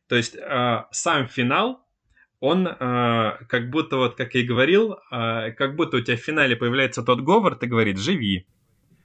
[0.08, 1.84] То есть э, сам финал,
[2.38, 2.74] он э,
[3.48, 7.02] как будто вот, как я и говорил, э, как будто у тебя в финале появляется
[7.02, 8.46] тот Говард и говорит «живи»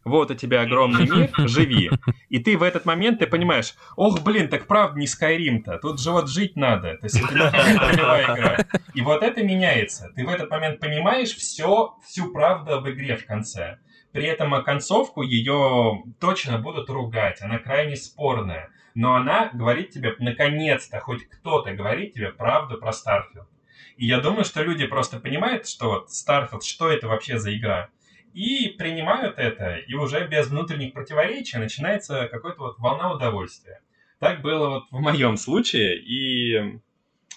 [0.03, 1.91] вот у тебя огромный мир, живи.
[2.29, 6.11] И ты в этот момент ты понимаешь, ох, блин, так правда не Skyrim-то, тут же
[6.11, 6.97] вот жить надо.
[6.97, 8.57] То есть это не игра.
[8.93, 10.11] И вот это меняется.
[10.15, 13.77] Ты в этот момент понимаешь все, всю правду об игре в конце.
[14.11, 18.69] При этом концовку ее точно будут ругать, она крайне спорная.
[18.93, 23.47] Но она говорит тебе, наконец-то, хоть кто-то говорит тебе правду про Starfield.
[23.95, 27.89] И я думаю, что люди просто понимают, что вот Starfield, что это вообще за игра
[28.34, 33.82] и принимают это, и уже без внутренних противоречий начинается какая-то вот волна удовольствия.
[34.19, 36.79] Так было вот в моем случае, и,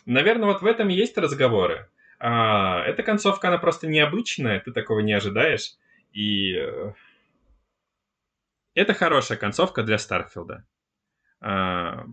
[0.07, 1.89] наверное, вот в этом и есть разговоры.
[2.19, 5.77] А, эта концовка, она просто необычная, ты такого не ожидаешь,
[6.13, 6.93] и э,
[8.75, 10.65] это хорошая концовка для Старфилда.
[11.41, 12.07] А,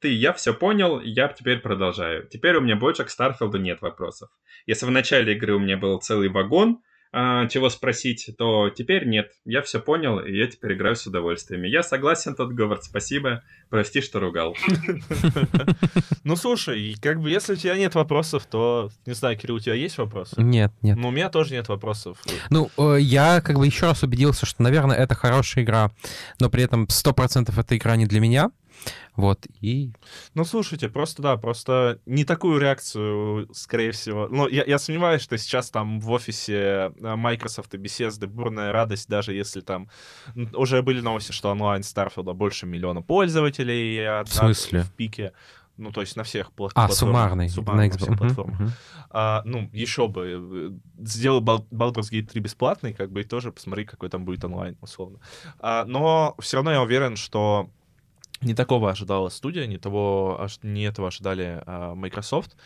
[0.00, 2.26] ты, я все понял, я теперь продолжаю.
[2.28, 4.30] Теперь у меня больше к Старфилду нет вопросов.
[4.66, 6.82] Если в начале игры у меня был целый вагон,
[7.16, 9.30] а, чего спросить, то теперь нет.
[9.44, 11.62] Я все понял, и я теперь играю с удовольствием.
[11.62, 13.44] Я согласен, тот Говард, спасибо.
[13.70, 14.56] Прости, что ругал.
[16.24, 19.74] Ну, слушай, как бы, если у тебя нет вопросов, то, не знаю, Кирилл, у тебя
[19.74, 20.34] есть вопросы?
[20.40, 20.96] Нет, нет.
[20.96, 22.16] Ну, у меня тоже нет вопросов.
[22.48, 25.90] Ну, э, я как бы еще раз убедился, что, наверное, это хорошая игра,
[26.40, 28.50] но при этом 100% эта игра не для меня.
[29.16, 29.92] Вот, и...
[30.34, 34.28] Ну, слушайте, просто, да, просто не такую реакцию, скорее всего.
[34.28, 39.08] Ну, я, я сомневаюсь, что сейчас там в офисе э, Microsoft и Bethesda бурная радость,
[39.08, 39.88] даже если там...
[40.54, 44.24] Уже были новости, что онлайн Starfield больше миллиона пользователей.
[44.24, 44.82] В смысле?
[44.82, 45.32] В пике.
[45.76, 46.96] Ну, то есть на всех пла- а, платформах.
[46.96, 47.48] суммарный.
[47.48, 48.60] Суммарный, на, всех платформах.
[48.60, 48.70] Uh-huh.
[49.10, 50.78] А, ну, еще бы.
[50.98, 55.18] Сделал Baldur's Gate 3 бесплатный, как бы, и тоже посмотри, какой там будет онлайн, условно.
[55.58, 57.70] А, но все равно я уверен, что
[58.40, 62.56] не такого ожидала студия, не, того, не этого ожидали а, Microsoft.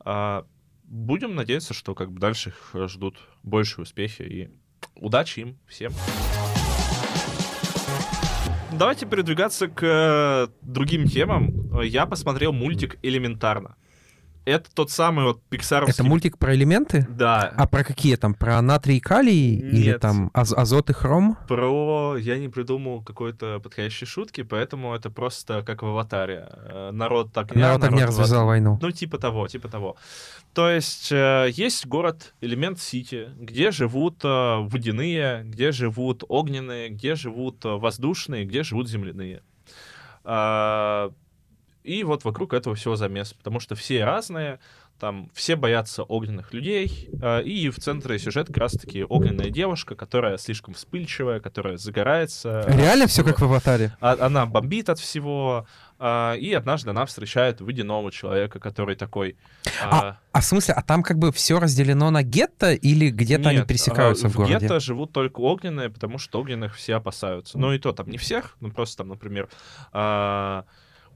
[0.00, 0.46] А,
[0.84, 4.50] будем надеяться, что как бы дальше их ждут большие успехи и
[4.94, 5.92] удачи им всем.
[8.72, 11.80] Давайте передвигаться к э, другим темам.
[11.82, 13.76] Я посмотрел мультик «Элементарно».
[14.46, 15.92] Это тот самый вот пиксаровский...
[15.92, 17.04] Это мультик про элементы?
[17.10, 17.52] Да.
[17.56, 18.32] А про какие там?
[18.32, 19.56] Про натрий и калий?
[19.56, 19.74] Нет.
[19.74, 21.36] Или там аз азот и хром?
[21.48, 22.16] Про...
[22.16, 26.48] Я не придумал какой-то подходящей шутки, поэтому это просто как в «Аватаре».
[26.48, 27.60] Э, народ огня...
[27.60, 28.46] Народ, народ огня развязал в...
[28.46, 28.78] войну.
[28.80, 29.96] Ну, типа того, типа того.
[30.54, 37.16] То есть э, есть город, элемент Сити, где живут э, водяные, где живут огненные, где
[37.16, 39.42] живут воздушные, где живут земляные.
[41.86, 44.58] А, и вот вокруг этого всего замес, потому что все разные,
[44.98, 50.38] там все боятся огненных людей, э, и в центре сюжет как раз-таки огненная девушка, которая
[50.38, 52.64] слишком вспыльчивая, которая загорается.
[52.66, 53.94] Реально все как в «Аватаре»?
[54.00, 55.66] А, она бомбит от всего,
[55.98, 59.36] э, и однажды она встречает водяного человека, который такой...
[59.82, 63.62] А, а в смысле, а там как бы все разделено на гетто или где-то они
[63.62, 64.56] пересекаются в, в городе?
[64.56, 67.58] в гетто живут только огненные, потому что огненных все опасаются.
[67.58, 69.48] Ну и то там не всех, ну просто там, например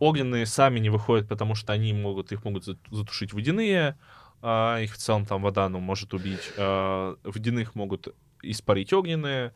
[0.01, 3.97] огненные сами не выходят, потому что они могут, их могут затушить водяные,
[4.43, 6.51] а их в целом там вода, ну, может убить.
[6.57, 8.09] А, водяных могут
[8.43, 9.53] испарить огненные,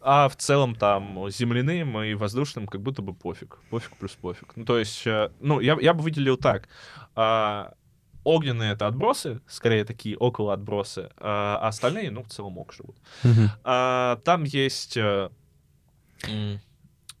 [0.00, 3.58] а в целом там земляным и воздушным как будто бы пофиг.
[3.70, 4.52] Пофиг плюс пофиг.
[4.54, 6.68] Ну, то есть, э, ну, я, я бы выделил так.
[7.16, 7.72] А,
[8.22, 12.96] огненные— это отбросы, скорее такие около отбросы, а, а остальные, ну, в целом ок живут.
[13.24, 13.48] Mm-hmm.
[13.64, 14.98] А, там есть...
[14.98, 15.30] А,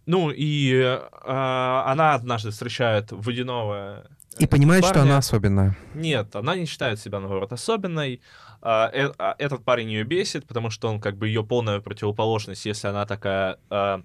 [0.08, 4.06] ну, и э, она однажды встречает водяного
[4.38, 4.94] и понимает, парня.
[4.94, 5.76] что она особенная.
[5.94, 8.22] Нет, она не считает себя, наоборот, особенной.
[8.62, 12.64] А, э, а, этот парень ее бесит, потому что он как бы ее полная противоположность,
[12.64, 13.58] если она такая...
[13.68, 14.02] А,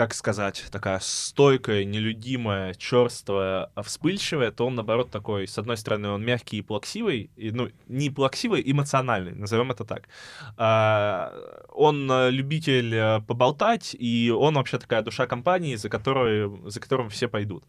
[0.00, 6.08] как сказать, такая стойкая, нелюдимая, черствая, а вспыльчивая, то он, наоборот, такой, с одной стороны,
[6.08, 10.08] он мягкий и плаксивый, и, ну, не плаксивый, эмоциональный, назовем это так.
[10.56, 11.34] А,
[11.68, 17.10] он э, любитель э, поболтать, и он вообще такая душа компании, за, которой, за которым
[17.10, 17.64] все пойдут.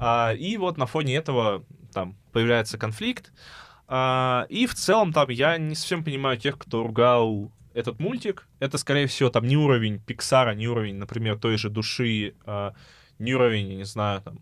[0.00, 3.32] А, и вот на фоне этого там появляется конфликт,
[3.86, 8.46] а, и в целом там я не совсем понимаю тех, кто ругал этот мультик.
[8.58, 12.74] Это, скорее всего, там не уровень Пиксара, не уровень, например, той же души, а,
[13.18, 14.40] не уровень, я не знаю, там,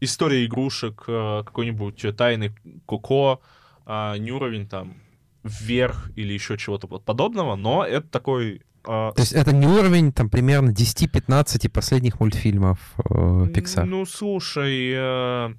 [0.00, 2.52] история игрушек, а, какой-нибудь тайный
[2.86, 3.40] Коко,
[3.84, 4.94] а, не уровень там
[5.42, 10.70] вверх или еще чего-то подобного, но это такой то есть это не уровень, там, примерно
[10.70, 13.14] 10-15 последних мультфильмов э,
[13.52, 13.84] Pixar?
[13.84, 15.54] Ну, слушай, э,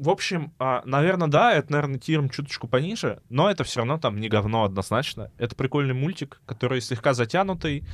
[0.00, 4.18] в общем, а, наверное, да, это, наверное, тиром чуточку пониже, но это все равно там
[4.18, 5.30] не говно однозначно.
[5.36, 7.84] Это прикольный мультик, который слегка затянутый.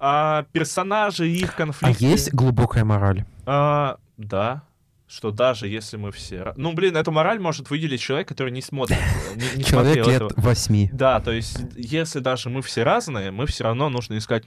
[0.00, 2.04] А, персонажи, их конфликты...
[2.04, 3.24] А есть глубокая мораль?
[3.46, 4.64] А, да,
[5.06, 6.54] что даже если мы все...
[6.56, 8.98] Ну, блин, эту мораль может выделить человек, который не смотрит.
[9.36, 10.90] Не, не человек лет восьми.
[10.92, 14.44] Да, то есть если даже мы все разные, мы все равно нужно искать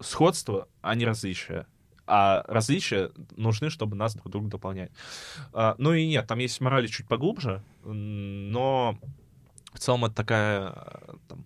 [0.00, 1.66] сходство, а не различия
[2.06, 4.90] а различия нужны, чтобы нас друг друга дополнять.
[5.52, 8.98] А, ну и нет, там есть морали чуть поглубже, но
[9.72, 10.74] в целом это такая
[11.28, 11.44] там,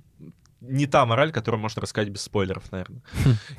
[0.61, 3.03] не та мораль, которую можно рассказать без спойлеров, наверное.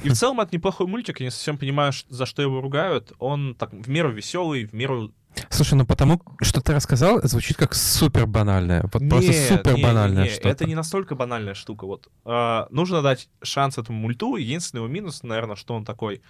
[0.04, 3.14] И в целом это неплохой мультик, я не совсем понимаю, за что его ругают.
[3.20, 5.12] Он так в меру веселый, в меру
[5.50, 8.90] Слушай, ну потому что ты рассказал, звучит как супер банальное.
[8.92, 10.50] Вот нет, просто супер банальное что-то.
[10.50, 11.86] Это не настолько банальная штука.
[11.86, 14.36] Вот э, нужно дать шанс этому мульту.
[14.36, 16.22] Единственный его минус, наверное, что он такой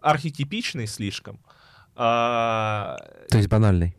[0.00, 1.40] архетипичный слишком.
[1.96, 2.96] А,
[3.28, 3.96] То есть банальный.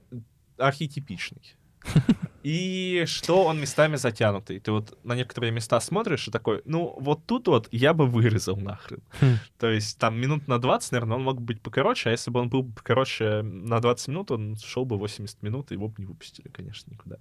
[0.57, 1.55] Архетипичный.
[2.43, 4.59] И что он местами затянутый.
[4.59, 8.57] Ты вот на некоторые места смотришь и такой, ну, вот тут вот я бы вырезал
[8.57, 9.01] нахрен.
[9.21, 9.37] Хм.
[9.59, 12.49] То есть там минут на 20, наверное, он мог быть покороче, а если бы он
[12.49, 16.47] был покороче на 20 минут, он шел бы 80 минут, и его бы не выпустили,
[16.47, 17.17] конечно, никуда.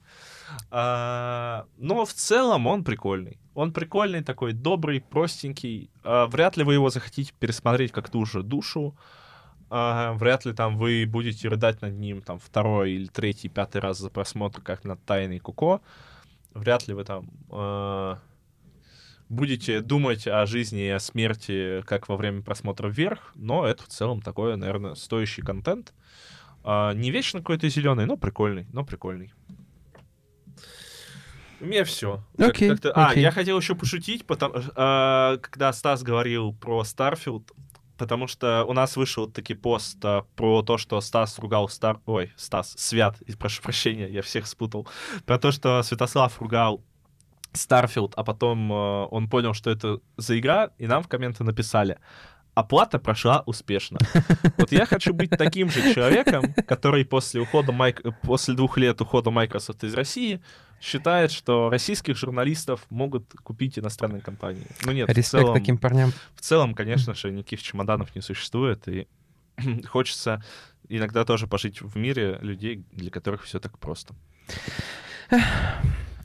[0.71, 3.39] А, но в целом он прикольный.
[3.55, 5.91] Он прикольный, такой добрый, простенький.
[6.03, 8.97] А, вряд ли вы его захотите пересмотреть как ту же душу.
[9.71, 13.99] Ага, вряд ли там вы будете рыдать над ним там второй или третий, пятый раз
[13.99, 15.81] за просмотр, как над Тайной Куко.
[16.55, 18.16] Вряд ли вы там э,
[19.29, 23.87] будете думать о жизни и о смерти, как во время просмотра вверх, но это в
[23.87, 25.95] целом такой, наверное, стоящий контент.
[26.64, 29.33] Э, не вечно какой-то зеленый, но прикольный, но прикольный.
[31.61, 32.25] У меня все.
[32.37, 32.93] Okay, как, okay.
[32.95, 37.53] А, я хотел еще пошутить, потому, э, когда Стас говорил про Starfield,
[38.01, 42.01] потому что у нас вышел таки пост а, про то, что Стас ругал Star...
[42.07, 44.89] Ой, Стас, Свят, прошу прощения, я всех спутал.
[45.27, 46.81] Про то, что Святослав ругал
[47.53, 51.99] Starfield, а потом э, он понял, что это за игра, и нам в комменты написали,
[52.55, 53.99] оплата прошла успешно.
[54.57, 58.03] Вот я хочу быть таким же человеком, который после ухода Майк...
[58.23, 60.41] после двух лет ухода Microsoft из России
[60.81, 64.67] считает, что российских журналистов могут купить иностранные компании.
[64.85, 66.13] Ну нет, Респект в целом, таким парням.
[66.35, 69.07] В целом, конечно же, никаких чемоданов не существует, и
[69.87, 70.43] хочется
[70.89, 74.15] иногда тоже пожить в мире людей, для которых все так просто.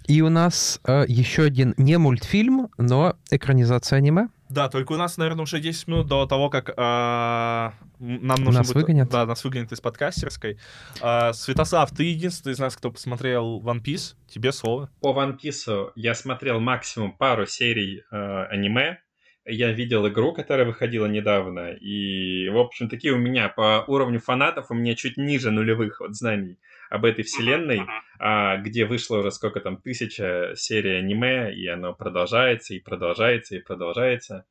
[0.08, 4.28] И у нас э, еще один не мультфильм, но экранизация аниме.
[4.50, 8.68] Да, только у нас, наверное, уже 10 минут до того, как э, нам нужно нас
[8.68, 8.84] будет...
[8.84, 9.10] выгонят?
[9.10, 10.60] Да, нас выгонят из подкастерской.
[11.02, 14.16] Э, Святослав, ты единственный из нас, кто посмотрел One Piece.
[14.28, 14.90] Тебе слово.
[15.02, 19.00] По One Piece я смотрел максимум пару серий э, аниме.
[19.48, 21.72] Я видел игру, которая выходила недавно.
[21.74, 26.16] И, в общем, такие у меня по уровню фанатов у меня чуть ниже нулевых вот
[26.16, 26.58] знаний
[26.90, 27.82] об этой вселенной,
[28.20, 33.60] а, где вышло уже сколько там, тысяча серий аниме, и оно продолжается, и продолжается, и
[33.60, 34.46] продолжается.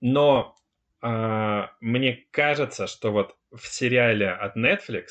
[0.00, 0.56] Но
[1.02, 5.06] а, мне кажется, что вот в сериале от Netflix,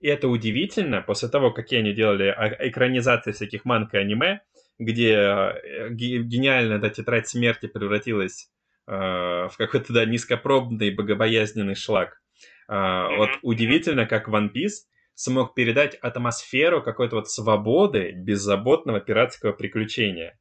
[0.00, 4.40] и это удивительно, после того, какие они делали экранизации всяких манг и аниме,
[4.78, 8.50] где э, гениально эта тетрадь смерти превратилась
[8.86, 12.20] э, в какой-то да, низкопробный богобоязненный шлак.
[12.68, 14.86] Э, вот удивительно, как One Piece
[15.20, 20.38] смог передать атмосферу какой-то вот свободы, беззаботного пиратского приключения.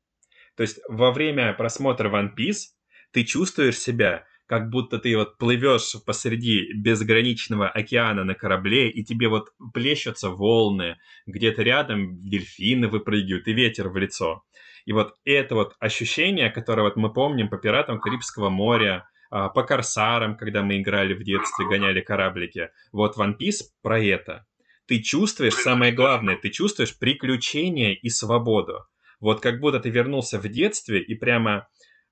[0.55, 2.69] То есть во время просмотра One Piece
[3.11, 9.27] ты чувствуешь себя, как будто ты вот плывешь посреди безграничного океана на корабле, и тебе
[9.27, 14.43] вот плещутся волны, где-то рядом дельфины выпрыгивают, и ветер в лицо.
[14.85, 19.63] И вот это вот ощущение, которое вот мы помним по пиратам Карибского моря, а, по
[19.63, 22.69] корсарам, когда мы играли в детстве, гоняли кораблики.
[22.93, 24.45] Вот One Piece про это
[24.89, 28.85] ты чувствуешь, самое главное, ты чувствуешь приключение и свободу.
[29.19, 31.61] Вот как будто ты вернулся в детстве и прямо э,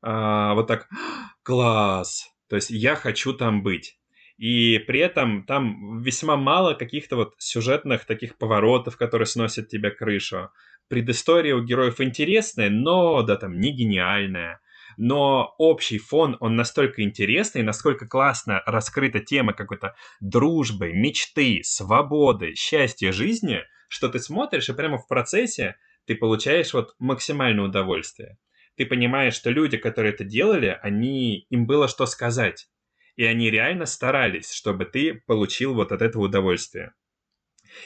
[0.04, 0.88] а, вот так
[1.42, 3.98] класс, то есть я хочу там быть.
[4.38, 10.52] И при этом там весьма мало каких-то вот сюжетных таких поворотов, которые сносят тебе крышу.
[10.88, 14.62] Предыстория у героев интересная, но да там не гениальная
[14.98, 23.12] но общий фон, он настолько интересный, насколько классно раскрыта тема какой-то дружбы, мечты, свободы, счастья
[23.12, 25.76] жизни, что ты смотришь, и прямо в процессе
[26.06, 28.38] ты получаешь вот максимальное удовольствие.
[28.76, 32.68] Ты понимаешь, что люди, которые это делали, они, им было что сказать.
[33.16, 36.94] И они реально старались, чтобы ты получил вот от этого удовольствие.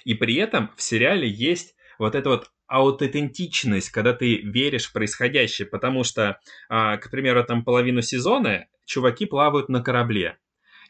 [0.04, 5.68] И при этом в сериале есть вот это вот аутентичность, когда ты веришь в происходящее,
[5.68, 10.38] потому что, а, к примеру, там половину сезона чуваки плавают на корабле,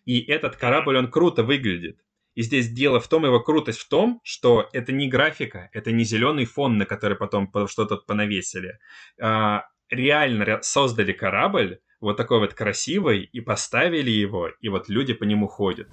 [0.06, 2.00] и этот корабль, он круто выглядит.
[2.34, 6.06] И здесь дело в том, его крутость в том, что это не графика, это не
[6.06, 8.80] зеленый фон, на который потом что-то понавесили.
[9.20, 15.26] А, реально создали корабль, вот такой вот красивый, и поставили его, и вот люди по
[15.26, 15.90] нему ходят.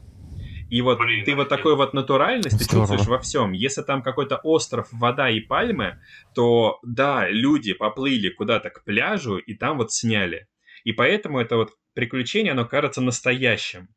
[0.70, 3.52] И вот Блин, ты вот такой вот натуральность ты чувствуешь во всем.
[3.52, 6.00] Если там какой-то остров, вода и пальмы,
[6.34, 10.46] то да, люди поплыли куда-то к пляжу и там вот сняли.
[10.84, 13.88] И поэтому это вот приключение, оно кажется настоящим.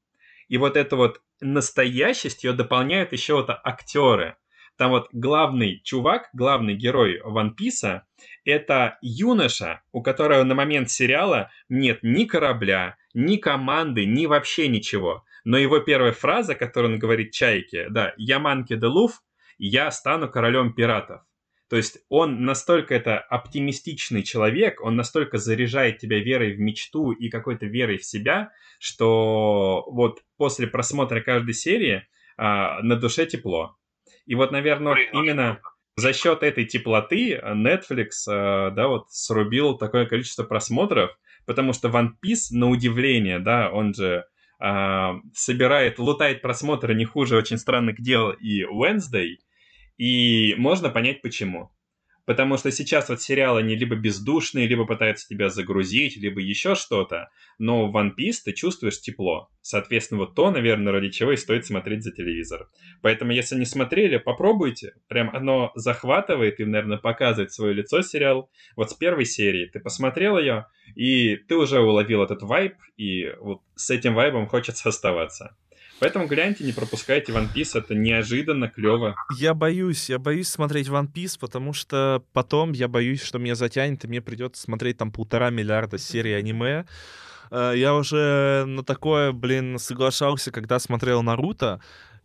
[0.48, 4.38] И вот это вот настоящесть ее дополняют еще вот актеры.
[4.78, 8.08] Там вот главный чувак, главный герой Ван Писа,
[8.46, 15.26] это юноша, у которого на момент сериала нет ни корабля, ни команды, ни вообще ничего
[15.44, 19.22] но его первая фраза, которую он говорит Чайке, да, «Я манки де луф,
[19.58, 21.22] я стану королем пиратов».
[21.72, 27.30] То есть он настолько это оптимистичный человек, он настолько заряжает тебя верой в мечту и
[27.30, 33.78] какой-то верой в себя, что вот после просмотра каждой серии а, на душе тепло.
[34.26, 35.62] И вот, наверное, именно
[35.96, 41.12] за счет этой теплоты Netflix, а, да, вот срубил такое количество просмотров,
[41.46, 44.26] потому что One Piece, на удивление, да, он же
[44.62, 49.38] а, собирает, лутает просмотры не хуже «Очень странных дел» и «Wednesday»,
[49.98, 51.72] и можно понять почему.
[52.26, 57.30] Потому что сейчас вот сериалы, они либо бездушные, либо пытаются тебя загрузить, либо еще что-то.
[57.58, 59.50] Но в One Piece ты чувствуешь тепло.
[59.62, 62.70] Соответственно, вот то, наверное, ради чего и стоит смотреть за телевизор.
[63.02, 64.94] Поэтому, если не смотрели, попробуйте.
[65.08, 68.50] Прям оно захватывает и, наверное, показывает свое лицо сериал.
[68.76, 73.62] Вот с первой серии ты посмотрел ее, и ты уже уловил этот вайб, и вот
[73.76, 75.56] с этим вайбом хочется оставаться.
[76.02, 79.16] Поэтому гляньте, не пропускайте One Piece, это неожиданно клево.
[79.38, 84.04] Я боюсь, я боюсь смотреть One Piece, потому что потом я боюсь, что меня затянет,
[84.04, 86.88] и мне придется смотреть там полтора миллиарда серий аниме.
[87.52, 91.80] Э, я уже на такое, блин, соглашался, когда смотрел Наруто.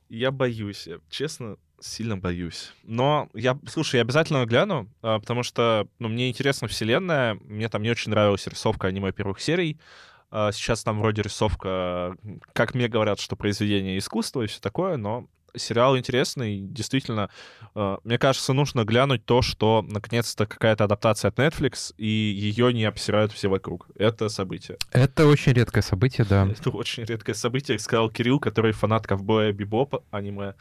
[0.08, 2.72] Я боюсь, я, честно, сильно боюсь.
[2.82, 7.82] Но я, слушай, я обязательно гляну, э, потому что, ну, мне интересна вселенная, мне там
[7.82, 12.16] не очень нравилась рисовка аниме первых серий, а, сейчас там вроде рисовка,
[12.52, 16.60] как мне говорят, что произведение искусства и все такое, но сериал интересный.
[16.60, 17.30] Действительно,
[17.74, 22.84] а, мне кажется, нужно глянуть то, что наконец-то какая-то адаптация от Netflix, и ее не
[22.84, 23.88] обсирают все вокруг.
[23.96, 24.78] Это событие.
[24.92, 26.46] Это очень редкое событие, да.
[26.46, 30.54] Это очень редкое событие, сказал Кирилл, который фанат ковбоя Бибоп аниме,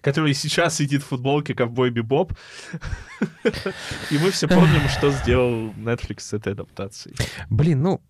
[0.00, 2.32] который сейчас сидит в футболке ковбой Бибоп.
[4.10, 7.16] И мы все помним, что сделал Netflix с этой адаптацией.
[7.48, 8.00] Блин, ну,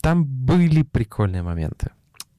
[0.00, 1.90] там были прикольные моменты.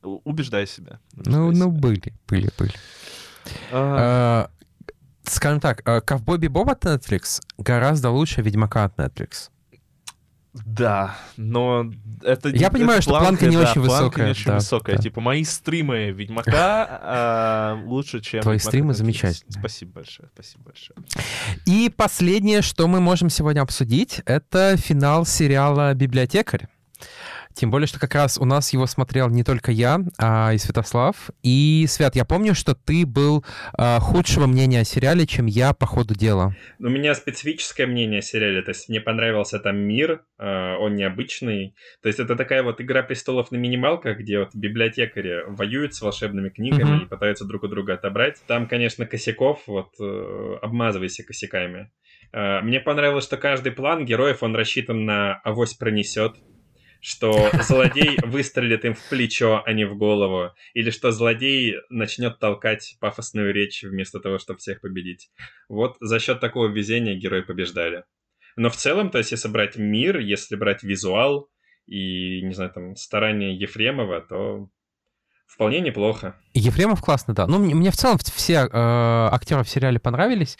[0.01, 0.99] Убеждай себя.
[1.13, 1.65] Убеждай ну, ну себя.
[1.65, 2.73] ну, были, были, были.
[3.71, 4.49] А...
[4.49, 4.51] А,
[5.23, 9.49] скажем так, а, Ковбой Бибоп от Netflix гораздо лучше Ведьмака от Netflix.
[10.53, 11.89] Да, но
[12.23, 12.49] это...
[12.49, 13.99] Я это понимаю, что планка, не да, очень высокая.
[14.01, 14.95] Планка не очень да, высокая.
[14.97, 15.01] Да.
[15.01, 18.41] Типа мои стримы Ведьмака а, лучше, чем...
[18.41, 19.59] Твои стримы замечательные.
[19.59, 20.97] Спасибо большое, спасибо большое.
[21.65, 26.67] И последнее, что мы можем сегодня обсудить, это финал сериала «Библиотекарь».
[27.53, 31.29] Тем более, что как раз у нас его смотрел не только я, а и Святослав.
[31.43, 33.43] И, Свят, я помню, что ты был
[33.77, 36.55] э, худшего мнения о сериале, чем я по ходу дела.
[36.79, 38.61] У меня специфическое мнение о сериале.
[38.61, 41.75] То есть мне понравился там мир, э, он необычный.
[42.01, 46.49] То есть это такая вот игра престолов на минималках, где вот библиотекари воюют с волшебными
[46.49, 47.03] книгами mm-hmm.
[47.05, 48.41] и пытаются друг у друга отобрать.
[48.47, 51.91] Там, конечно, косяков, вот э, обмазывайся косяками.
[52.33, 56.35] Э, мне понравилось, что каждый план героев, он рассчитан на авось пронесет
[57.01, 62.95] что злодей выстрелит им в плечо, а не в голову, или что злодей начнет толкать
[62.99, 65.29] пафосную речь вместо того, чтобы всех победить.
[65.67, 68.05] Вот за счет такого везения герои побеждали.
[68.55, 71.49] Но в целом, то есть если брать мир, если брать визуал
[71.87, 74.69] и, не знаю, там, старания Ефремова, то
[75.53, 76.35] Вполне неплохо.
[76.53, 77.45] Ефремов классно, да.
[77.45, 80.57] Ну, мне, мне в целом все э, актеры в сериале понравились.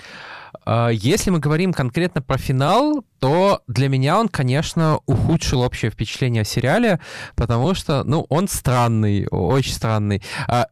[0.66, 6.42] Э, если мы говорим конкретно про финал, то для меня он, конечно, ухудшил общее впечатление
[6.42, 7.00] о сериале,
[7.36, 10.22] потому что, ну, он странный, очень странный.
[10.50, 10.66] Э,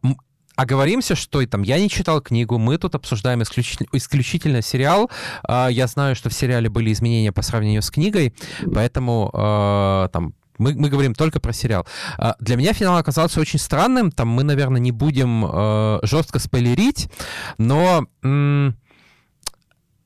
[0.57, 5.09] оговоримся, что там я не читал книгу, мы тут обсуждаем исключительно, исключительно сериал.
[5.47, 8.33] Э, я знаю, что в сериале были изменения по сравнению с книгой,
[8.73, 11.87] поэтому э, там мы, мы говорим только про сериал.
[12.17, 14.11] А, для меня финал оказался очень странным.
[14.11, 17.09] Там мы, наверное, не будем э, жестко спойлерить,
[17.57, 18.05] но...
[18.21, 18.77] М-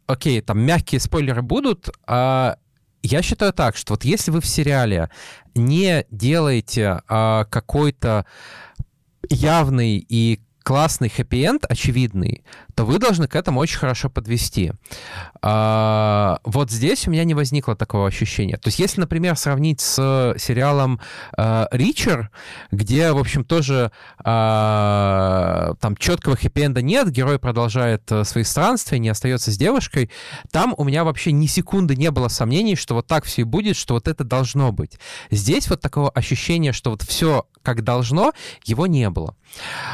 [0.07, 1.89] окей, там мягкие спойлеры будут.
[2.07, 2.57] А
[3.01, 5.09] я считаю так, что вот если вы в сериале
[5.55, 8.25] не делаете а, какой-то
[9.29, 12.43] явный и классный хэппи-энд, очевидный,
[12.75, 14.73] то вы должны к этому очень хорошо подвести.
[15.41, 18.57] А, вот здесь у меня не возникло такого ощущения.
[18.57, 20.99] То есть если, например, сравнить с сериалом
[21.37, 22.31] а, «Ричер»,
[22.71, 23.91] где, в общем, тоже
[24.23, 30.09] а, там четкого хэппи-энда нет, герой продолжает а, свои странствия, не остается с девушкой,
[30.51, 33.75] там у меня вообще ни секунды не было сомнений, что вот так все и будет,
[33.75, 34.97] что вот это должно быть.
[35.29, 38.33] Здесь вот такого ощущения, что вот все как должно,
[38.65, 39.35] его не было.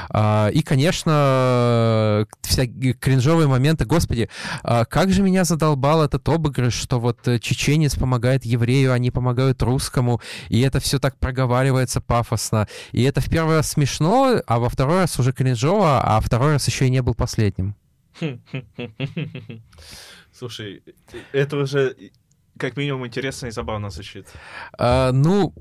[0.10, 2.66] А, и, конечно, вся
[3.00, 3.86] кринжовые моменты.
[3.86, 4.30] Господи,
[4.64, 9.62] а как же меня задолбал этот обыгрыш, что вот э, чеченец помогает еврею, они помогают
[9.62, 12.68] русскому, и это все так проговаривается пафосно.
[12.92, 16.68] И это в первый раз смешно, а во второй раз уже кринжово, а второй раз
[16.68, 17.76] еще и не был последним.
[20.32, 20.84] Слушай,
[21.32, 21.96] это уже
[22.58, 24.28] как минимум интересно и забавно звучит.
[24.78, 25.54] А, ну,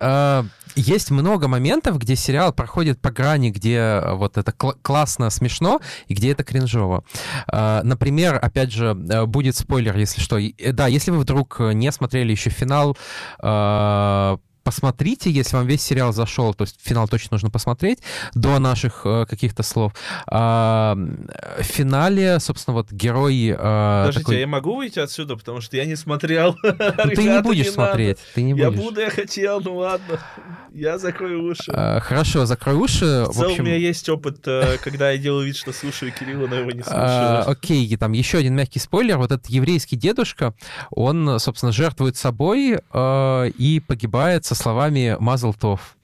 [0.00, 0.42] Э,
[0.74, 5.80] есть много моментов, где сериал проходит по грани, где э, вот это кл- классно, смешно,
[6.08, 7.04] и где это кринжово.
[7.50, 10.38] Э, например, опять же, будет спойлер, если что.
[10.72, 12.96] Да, если вы вдруг не смотрели еще финал
[14.66, 18.00] посмотрите, если вам весь сериал зашел, то есть финал точно нужно посмотреть
[18.34, 19.92] до наших э, каких-то слов.
[20.26, 23.54] А, в финале, собственно, вот герой...
[23.56, 24.40] Э, Подождите, такой...
[24.40, 26.56] я могу выйти отсюда, потому что я не смотрел.
[27.06, 28.64] Ну, ты не будешь смотреть, ты не будешь.
[28.64, 30.18] Я буду, я хотел, ну ладно.
[30.72, 31.70] Я закрою уши.
[31.72, 33.24] А, хорошо, закрой уши.
[33.28, 36.56] В целом, у меня есть опыт, э, когда я делаю вид, что слушаю Кирилла, но
[36.56, 37.02] его не слушаю.
[37.02, 39.18] А, окей, там еще один мягкий спойлер.
[39.18, 40.54] Вот этот еврейский дедушка,
[40.90, 45.96] он, собственно, жертвует собой э, и погибает со словами «Мазлтов».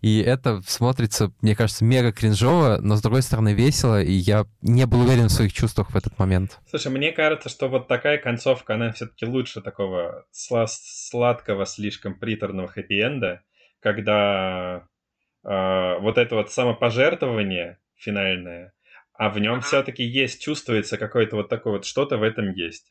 [0.00, 4.86] И это смотрится, мне кажется, мега кринжово, но, с другой стороны, весело, и я не
[4.86, 6.58] был уверен в своих чувствах в этот момент.
[6.68, 12.68] Слушай, мне кажется, что вот такая концовка, она все-таки лучше такого сла- сладкого, слишком приторного
[12.68, 13.40] хэппи-энда,
[13.80, 14.86] когда
[15.44, 18.72] э, вот это вот самопожертвование финальное,
[19.12, 22.90] а в нем все-таки есть, чувствуется какое-то вот такое вот что-то в этом есть.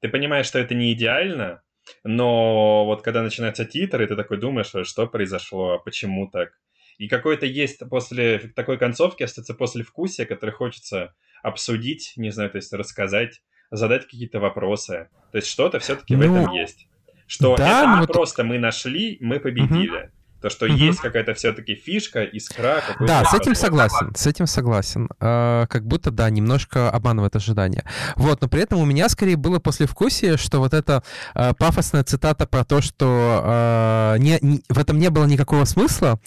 [0.00, 1.62] Ты понимаешь, что это не идеально,
[2.04, 6.50] но вот когда начинаются титры, ты такой думаешь, что произошло, а почему так?
[6.98, 12.56] И какой-то есть после такой концовки остается после вкусия, который хочется обсудить, не знаю, то
[12.56, 13.40] есть рассказать,
[13.70, 15.08] задать какие-то вопросы.
[15.30, 16.88] То есть что-то все-таки ну, в этом есть.
[17.26, 19.96] Что да, это ну, просто мы нашли, мы победили.
[19.96, 20.10] Угу.
[20.40, 20.76] То, что mm-hmm.
[20.76, 22.80] есть какая-то все-таки фишка, искра.
[23.00, 25.08] Да, с этим согласен, с этим согласен.
[25.20, 27.84] Э, как будто, да, немножко обманывает ожидания.
[28.14, 31.02] Вот, но при этом у меня скорее было послевкусие, что вот эта
[31.34, 36.20] э, пафосная цитата про то, что э, не, не, в этом не было никакого смысла,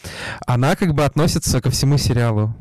[0.45, 2.53] она как бы относится ко всему сериалу,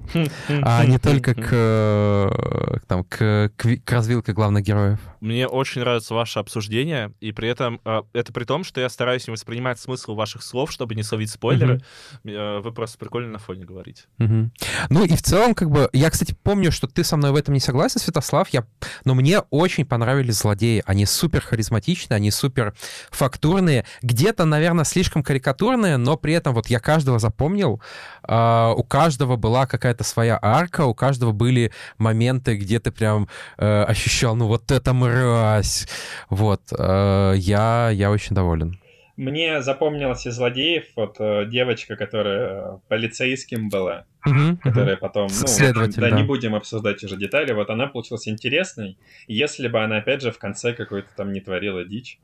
[0.49, 5.01] а не только к, там, к, к, к развилке главных героев.
[5.21, 9.27] Мне очень нравится ваше обсуждение, и при этом э, это при том, что я стараюсь
[9.27, 11.81] не воспринимать смысл ваших слов, чтобы не словить спойлеры.
[12.25, 12.61] Mm-hmm.
[12.61, 14.05] Вы просто прикольно на фоне говорите.
[14.19, 14.51] Mm-hmm.
[14.91, 17.55] Ну и в целом, как бы, я, кстати, помню, что ты со мной в этом
[17.55, 18.65] не согласен, Святослав, я...
[19.05, 20.83] но мне очень понравились злодеи.
[20.87, 22.75] Они супер харизматичные, они супер
[23.11, 27.81] фактурные, где-то, наверное, слишком карикатурные, но при этом вот я каждого запомнил,
[28.23, 33.85] Uh, у каждого была какая-то своя арка, у каждого были моменты, где ты прям uh,
[33.85, 35.87] ощущал, ну вот это мразь.
[36.29, 38.79] Вот, uh, я, я очень доволен.
[39.17, 44.99] Мне запомнилось из злодеев вот э, девочка, которая полицейским была, uh-huh, которая uh-huh.
[44.99, 48.97] потом, ну, Следователь, да, да, не будем обсуждать уже детали, вот она получилась интересной,
[49.27, 52.19] если бы она, опять же, в конце какой-то там не творила дичь.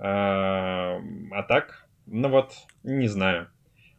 [0.00, 1.00] А,
[1.30, 3.46] а так, ну вот, не знаю.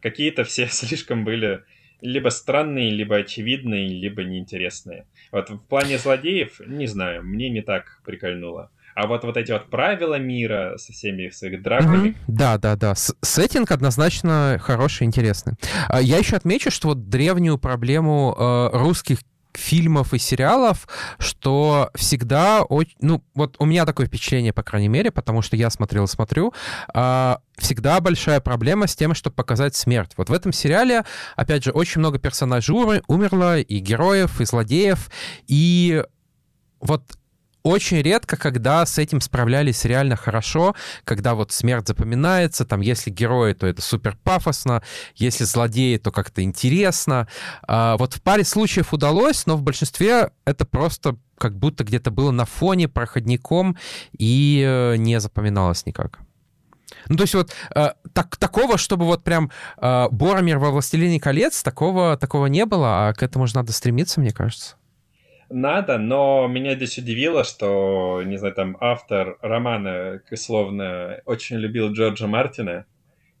[0.02, 1.62] Какие-то все слишком были
[2.02, 5.06] либо странные, либо очевидные, либо неинтересные.
[5.34, 8.70] Вот в плане злодеев, не знаю, мне не так прикольнуло.
[8.94, 12.10] А вот вот эти вот правила мира со всеми своими драками...
[12.10, 12.14] Mm-hmm.
[12.28, 12.94] Да, да, да.
[12.94, 15.54] С- сеттинг однозначно хороший, интересный.
[15.88, 19.18] А, я еще отмечу, что вот древнюю проблему э, русских
[19.56, 22.64] фильмов и сериалов, что всегда,
[23.00, 26.52] ну, вот у меня такое впечатление, по крайней мере, потому что я смотрел смотрю,
[26.92, 30.12] а, всегда большая проблема с тем, чтобы показать смерть.
[30.16, 31.04] Вот в этом сериале,
[31.36, 32.74] опять же, очень много персонажей
[33.06, 35.10] умерло, и героев, и злодеев,
[35.46, 36.04] и
[36.80, 37.02] вот
[37.64, 43.54] очень редко, когда с этим справлялись реально хорошо, когда вот смерть запоминается, там, если герои,
[43.54, 44.82] то это супер пафосно,
[45.16, 47.26] если злодеи, то как-то интересно.
[47.66, 52.30] А, вот в паре случаев удалось, но в большинстве это просто как будто где-то было
[52.30, 53.76] на фоне проходником
[54.16, 56.20] и э, не запоминалось никак.
[57.08, 61.62] Ну, то есть вот э, так, такого, чтобы вот прям э, Боромир во «Властелине колец»,
[61.62, 64.76] такого, такого не было, а к этому же надо стремиться, мне кажется
[65.50, 72.26] надо, но меня здесь удивило, что, не знаю, там автор романа, словно, очень любил Джорджа
[72.26, 72.86] Мартина,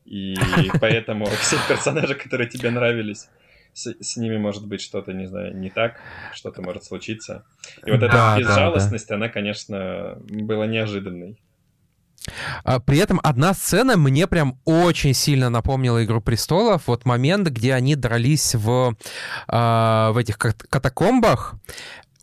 [0.04, 0.34] и
[0.80, 3.28] поэтому все персонажи, которые тебе нравились,
[3.72, 6.00] с, с ними может быть что-то, не знаю, не так,
[6.32, 7.44] что-то может случиться.
[7.84, 9.24] И вот эта безжалостность, да, да.
[9.24, 11.36] она, конечно, была неожиданной.
[12.64, 16.82] А, при этом одна сцена мне прям очень сильно напомнила «Игру престолов».
[16.86, 18.96] Вот момент, где они дрались в,
[19.48, 21.54] э, в этих катакомбах,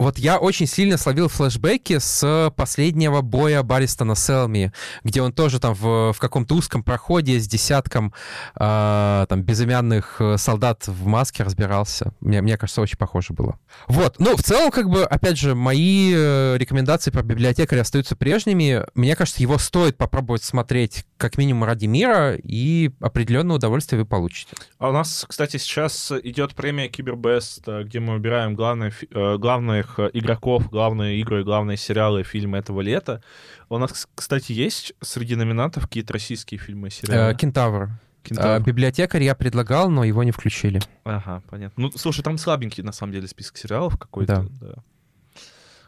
[0.01, 4.73] вот я очень сильно словил флешбеки с последнего боя Баристона с Элми,
[5.03, 8.13] где он тоже там в, в каком-то узком проходе с десятком
[8.55, 12.13] э, там безымянных э, солдат в маске разбирался.
[12.19, 13.59] Мне, мне кажется, очень похоже было.
[13.87, 14.15] Вот.
[14.17, 18.83] Ну, в целом, как бы, опять же, мои э, рекомендации про библиотекаря остаются прежними.
[18.95, 24.55] Мне кажется, его стоит попробовать смотреть как минимум ради мира, и определенное удовольствие вы получите.
[24.79, 29.99] А у нас, кстати, сейчас идет премия Кибербест, э, где мы выбираем главные, главных главных
[29.99, 33.21] э, игроков, главные игры, главные сериалы, фильмы этого лета.
[33.69, 37.33] У нас, кстати, есть среди номинантов какие-то российские фильмы и сериалы?
[37.33, 37.89] Э, Кентавр.
[38.37, 40.79] А, библиотекарь я предлагал, но его не включили.
[41.05, 41.83] Ага, понятно.
[41.83, 44.47] Ну, слушай, там слабенький, на самом деле, список сериалов какой-то.
[44.59, 44.67] Да.
[44.67, 44.73] да.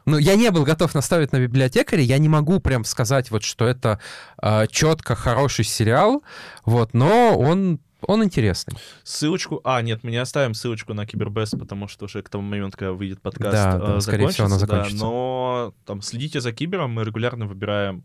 [0.05, 3.65] Ну, я не был готов наставить на библиотекаре, я не могу прям сказать, вот, что
[3.65, 3.99] это
[4.41, 6.23] э, четко хороший сериал,
[6.65, 8.75] вот, но он он интересный.
[9.03, 9.61] Ссылочку...
[9.63, 12.93] А, нет, мы не оставим ссылочку на Кибербест, потому что уже к тому моменту, когда
[12.93, 14.97] выйдет подкаст, да, да, скорее всего, она закончится.
[14.97, 18.03] Да, но там следите за Кибером, мы регулярно выбираем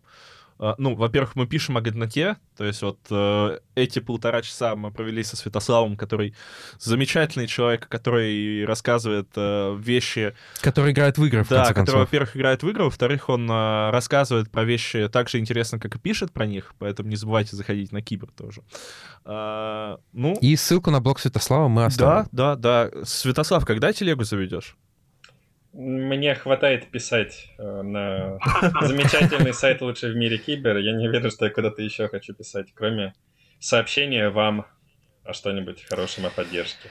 [0.77, 5.23] ну, во-первых, мы пишем о годноте, то есть вот э, эти полтора часа мы провели
[5.23, 6.35] со Святославом, который
[6.79, 10.35] замечательный человек, который рассказывает э, вещи...
[10.61, 14.51] Который играет в игры, в Да, который, во-первых, играет в игры, во-вторых, он э, рассказывает
[14.51, 18.01] про вещи так же интересно, как и пишет про них, поэтому не забывайте заходить на
[18.01, 18.61] Кибер тоже.
[19.23, 20.37] А, ну...
[20.41, 22.27] И ссылку на блог Святослава мы оставим.
[22.31, 23.05] Да, да, да.
[23.05, 24.75] Святослав, когда телегу заведешь?
[25.71, 28.39] Мне хватает писать э, на
[28.81, 30.77] замечательный сайт «Лучший в мире Кибер».
[30.77, 33.13] Я не верю, что я куда-то еще хочу писать, кроме
[33.59, 34.65] сообщения вам
[35.23, 36.89] о что-нибудь хорошем, о поддержке.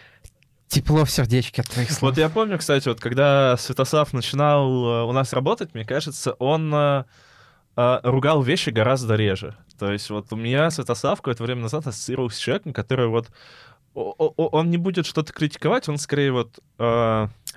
[0.68, 2.12] Тепло в сердечке от твоих слов.
[2.12, 6.72] Вот я помню, кстати, вот когда Святослав начинал э, у нас работать, мне кажется, он
[6.72, 7.04] э,
[7.74, 9.56] ругал вещи гораздо реже.
[9.76, 13.28] То есть вот у меня Святослав какое-то время назад ассоциировался с человеком, который вот
[13.94, 16.60] он не будет что-то критиковать, он скорее вот...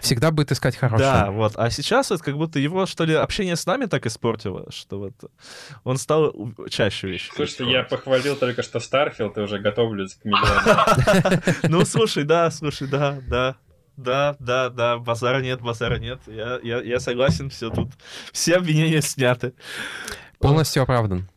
[0.01, 1.09] Всегда будет искать хорошее.
[1.09, 1.53] Да, вот.
[1.55, 5.13] А сейчас вот как будто его, что ли, общение с нами так испортило, что вот
[5.83, 6.33] он стал
[6.69, 7.31] чаще вещи.
[7.35, 11.41] Слушай, я похвалил только что Starfield и уже готовлюсь к миллиону.
[11.69, 13.55] Ну, слушай, да, слушай, да, да.
[13.97, 16.19] Да, да, да, базара нет, базара нет.
[16.25, 17.89] Я, я, я согласен, все тут.
[18.31, 19.53] Все обвинения сняты.
[20.39, 21.29] Полностью оправдан.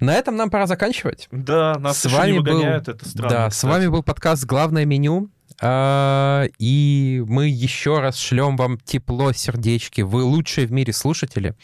[0.00, 1.28] На этом нам пора заканчивать.
[1.30, 2.94] Да, нас с вами не выгоняют, был...
[2.94, 3.28] это странно.
[3.28, 3.54] Да, кстати.
[3.54, 5.30] с вами был подкаст «Главное меню».
[5.60, 10.02] А, и мы еще раз шлем вам тепло, сердечки.
[10.02, 11.54] Вы лучшие в мире слушатели.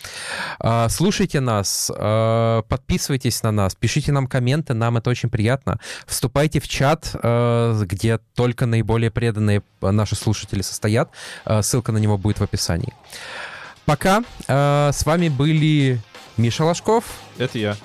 [0.59, 5.79] А, слушайте нас, а, подписывайтесь на нас, пишите нам комменты, нам это очень приятно.
[6.07, 11.11] Вступайте в чат, где только наиболее преданные наши слушатели состоят.
[11.63, 12.93] Ссылка на него будет в описании.
[13.85, 14.25] Пока.
[14.47, 16.01] С вами были
[16.37, 17.05] Миша Ложков.
[17.39, 17.77] Это я.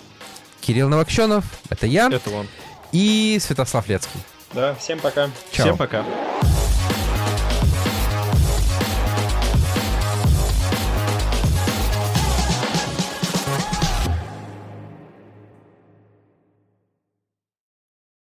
[0.62, 1.46] Кирилл Новокщенов.
[1.70, 2.08] Это я.
[2.08, 2.48] Это он.
[2.92, 4.20] И Святослав Лецкий.
[4.54, 5.30] Да, всем пока.
[5.52, 5.66] Чао.
[5.66, 6.04] Всем пока.